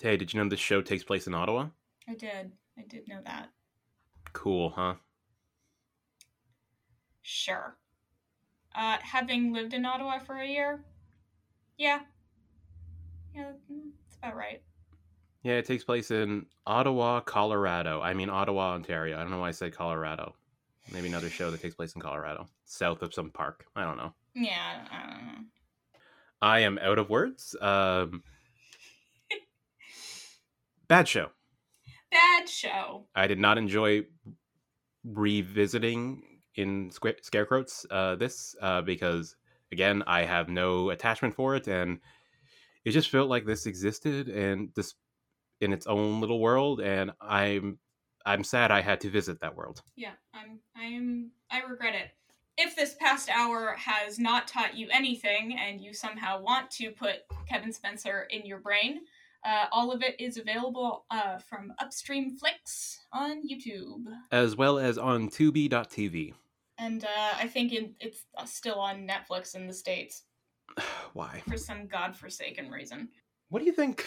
[0.00, 1.68] Hey, did you know this show takes place in Ottawa?
[2.08, 2.52] I did.
[2.78, 3.50] I did know that.
[4.32, 4.94] Cool, huh?
[7.22, 7.76] Sure.
[8.74, 10.84] Uh, having lived in Ottawa for a year,
[11.76, 12.00] yeah,
[13.34, 14.62] yeah, mm, that's about right.
[15.42, 18.00] Yeah, it takes place in Ottawa, Colorado.
[18.00, 19.16] I mean Ottawa, Ontario.
[19.16, 20.34] I don't know why I said Colorado.
[20.92, 23.64] Maybe another show that takes place in Colorado, south of some park.
[23.74, 24.12] I don't know.
[24.34, 25.44] Yeah, I don't know.
[26.42, 27.56] I am out of words.
[27.60, 28.22] Um,
[30.90, 31.28] bad show.
[32.10, 33.06] Bad show.
[33.14, 34.02] I did not enjoy
[35.04, 39.36] revisiting in Squ- Scarecrows uh, this uh, because
[39.72, 42.00] again I have no attachment for it, and
[42.84, 44.94] it just felt like this existed and this
[45.60, 47.78] in its own little world, and I'm
[48.26, 49.82] I'm sad I had to visit that world.
[49.96, 50.58] Yeah, I'm.
[50.76, 51.30] I'm.
[51.52, 52.10] I regret it.
[52.58, 57.20] If this past hour has not taught you anything, and you somehow want to put
[57.48, 59.02] Kevin Spencer in your brain,
[59.44, 64.04] uh, all of it is available uh, from Upstream Flicks on YouTube.
[64.30, 66.34] As well as on Tubi.tv.
[66.78, 70.24] And uh, I think it, it's still on Netflix in the States
[71.12, 71.42] Why?
[71.48, 73.08] for some godforsaken reason.
[73.48, 74.06] What do you think?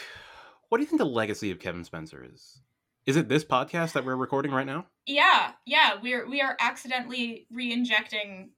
[0.70, 2.62] What do you think the legacy of Kevin Spencer is?
[3.06, 4.88] Is it this podcast that we're recording right now?
[5.06, 8.52] Yeah, yeah, we're we are accidentally re-injecting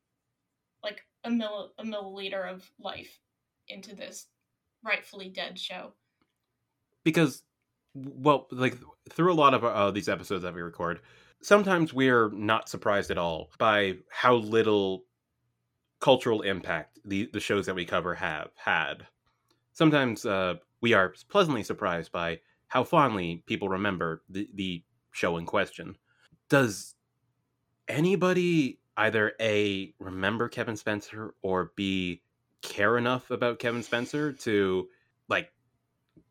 [0.84, 3.20] like a mill a milliliter of life
[3.68, 4.28] into this
[4.84, 5.94] rightfully dead show.
[7.06, 7.44] Because
[7.94, 8.78] well like
[9.10, 11.00] through a lot of uh, these episodes that we record
[11.42, 15.06] sometimes we're not surprised at all by how little
[16.00, 19.08] cultural impact the, the shows that we cover have had.
[19.74, 25.46] Sometimes uh, we are pleasantly surprised by how fondly people remember the, the show in
[25.46, 25.96] question.
[26.50, 26.96] Does
[27.88, 32.22] anybody either a remember kevin spencer or b
[32.62, 34.88] care enough about kevin spencer to
[35.28, 35.52] like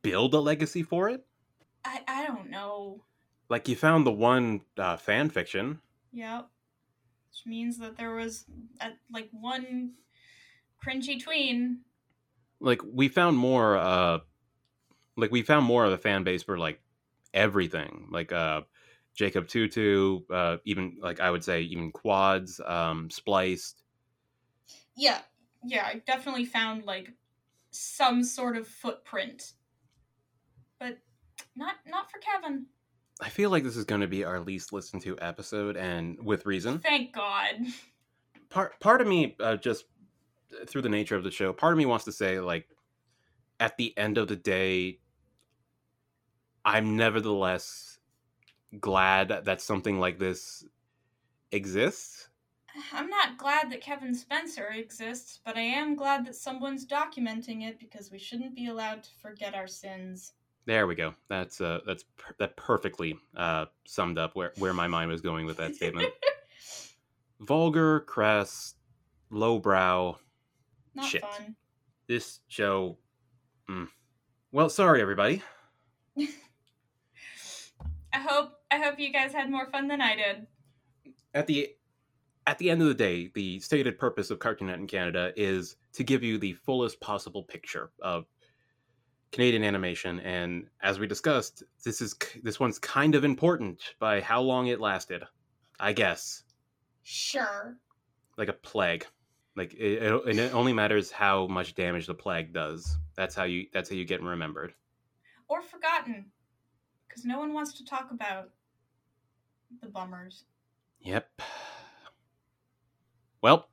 [0.05, 1.26] build a legacy for it
[1.84, 3.05] I I don't know.
[3.48, 5.80] like you found the one uh, fan fiction
[6.12, 6.50] Yep.
[7.30, 8.46] Which means that there was
[8.80, 9.96] uh like one
[10.84, 11.84] cringy tween.
[12.61, 14.18] like we found more uh
[15.16, 16.82] like we found more of a fan base for like
[17.34, 18.62] everything like uh
[19.14, 23.84] Jacob Two-Two uh even like i would say even quads um spliced
[24.96, 25.22] Yeah,
[25.64, 27.12] yeah, I definitely found like
[27.70, 29.55] some sort of footprint.
[31.57, 32.66] Not not for Kevin.
[33.20, 36.46] i feel like this is going to be our least listened to episode and with
[36.46, 37.55] reason Thank God.
[38.50, 39.84] part part of me uh, just
[40.66, 42.68] through the nature of the show part of me wants to say like
[43.61, 44.98] at the end of the day
[46.64, 47.98] i'm nevertheless
[48.80, 50.64] glad that something like this
[51.52, 52.28] exists
[52.92, 57.78] I'm not glad that Kevin Spencer exists, but I am glad that someone's documenting it
[57.78, 60.32] because we shouldn't be allowed to forget our sins.
[60.67, 64.87] There we go that's uh that's per- that perfectly uh summed up where where my
[64.89, 66.09] mind was going with that statement
[67.41, 68.75] vulgar crass
[69.31, 70.17] lowbrow
[70.95, 71.21] Not Shit.
[71.23, 71.55] fun.
[72.07, 72.97] this show
[73.69, 73.89] mm.
[74.53, 75.43] well sorry everybody
[78.12, 80.47] I hope I hope you guys had more fun than I did.
[81.35, 81.71] at the
[82.47, 85.77] at the end of the day, the stated purpose of Cartoon Night in Canada is
[85.95, 88.27] to give you the fullest possible picture of
[89.33, 94.41] Canadian animation, and as we discussed, this is this one's kind of important by how
[94.41, 95.25] long it lasted.
[95.81, 96.45] I guess
[97.03, 97.77] Sure.
[98.39, 99.07] like a plague.
[99.57, 102.97] Like it, it, and it only matters how much damage the plague does.
[103.16, 104.72] That's how you that's how you get remembered.
[105.49, 106.27] Or forgotten.
[107.09, 108.51] Because no one wants to talk about
[109.83, 110.45] the bummers.
[111.01, 111.29] Yep.
[113.43, 113.68] Well,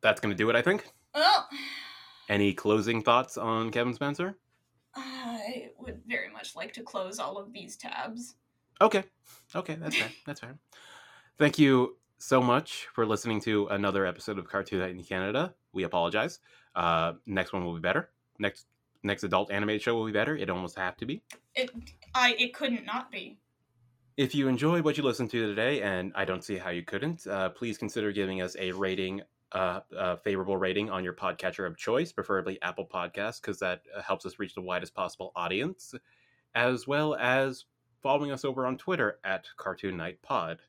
[0.00, 0.56] that's gonna do it.
[0.56, 0.84] I think.
[1.14, 1.48] Well,
[2.32, 4.38] Any closing thoughts on Kevin Spencer?
[4.96, 8.36] I would very much like to close all of these tabs.
[8.80, 9.04] Okay.
[9.54, 10.08] Okay, that's fair.
[10.24, 10.56] That's fair.
[11.38, 15.52] Thank you so much for listening to another episode of Cartoon Night in Canada.
[15.74, 16.38] We apologize.
[16.74, 18.08] Uh, next one will be better.
[18.38, 18.64] Next
[19.02, 20.34] next adult animated show will be better.
[20.34, 21.22] It almost have to be.
[21.54, 21.70] It
[22.14, 23.40] I it couldn't not be.
[24.16, 27.26] If you enjoyed what you listened to today, and I don't see how you couldn't,
[27.26, 29.20] uh, please consider giving us a rating,
[29.52, 34.00] uh, a favorable rating on your podcatcher of choice, preferably Apple Podcasts, because that uh,
[34.02, 35.94] helps us reach the widest possible audience,
[36.54, 37.64] as well as
[38.02, 40.60] following us over on Twitter at Cartoon Night Pod.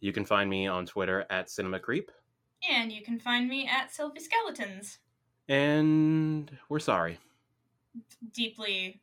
[0.00, 2.10] You can find me on Twitter at Cinema Creep,
[2.70, 4.98] And you can find me at Sylvie Skeletons.
[5.48, 7.18] and we're sorry.
[8.32, 9.00] Deeply,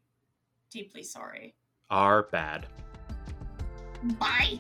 [0.70, 1.56] deeply sorry.
[1.90, 2.68] Are bad.
[4.20, 4.58] Bye.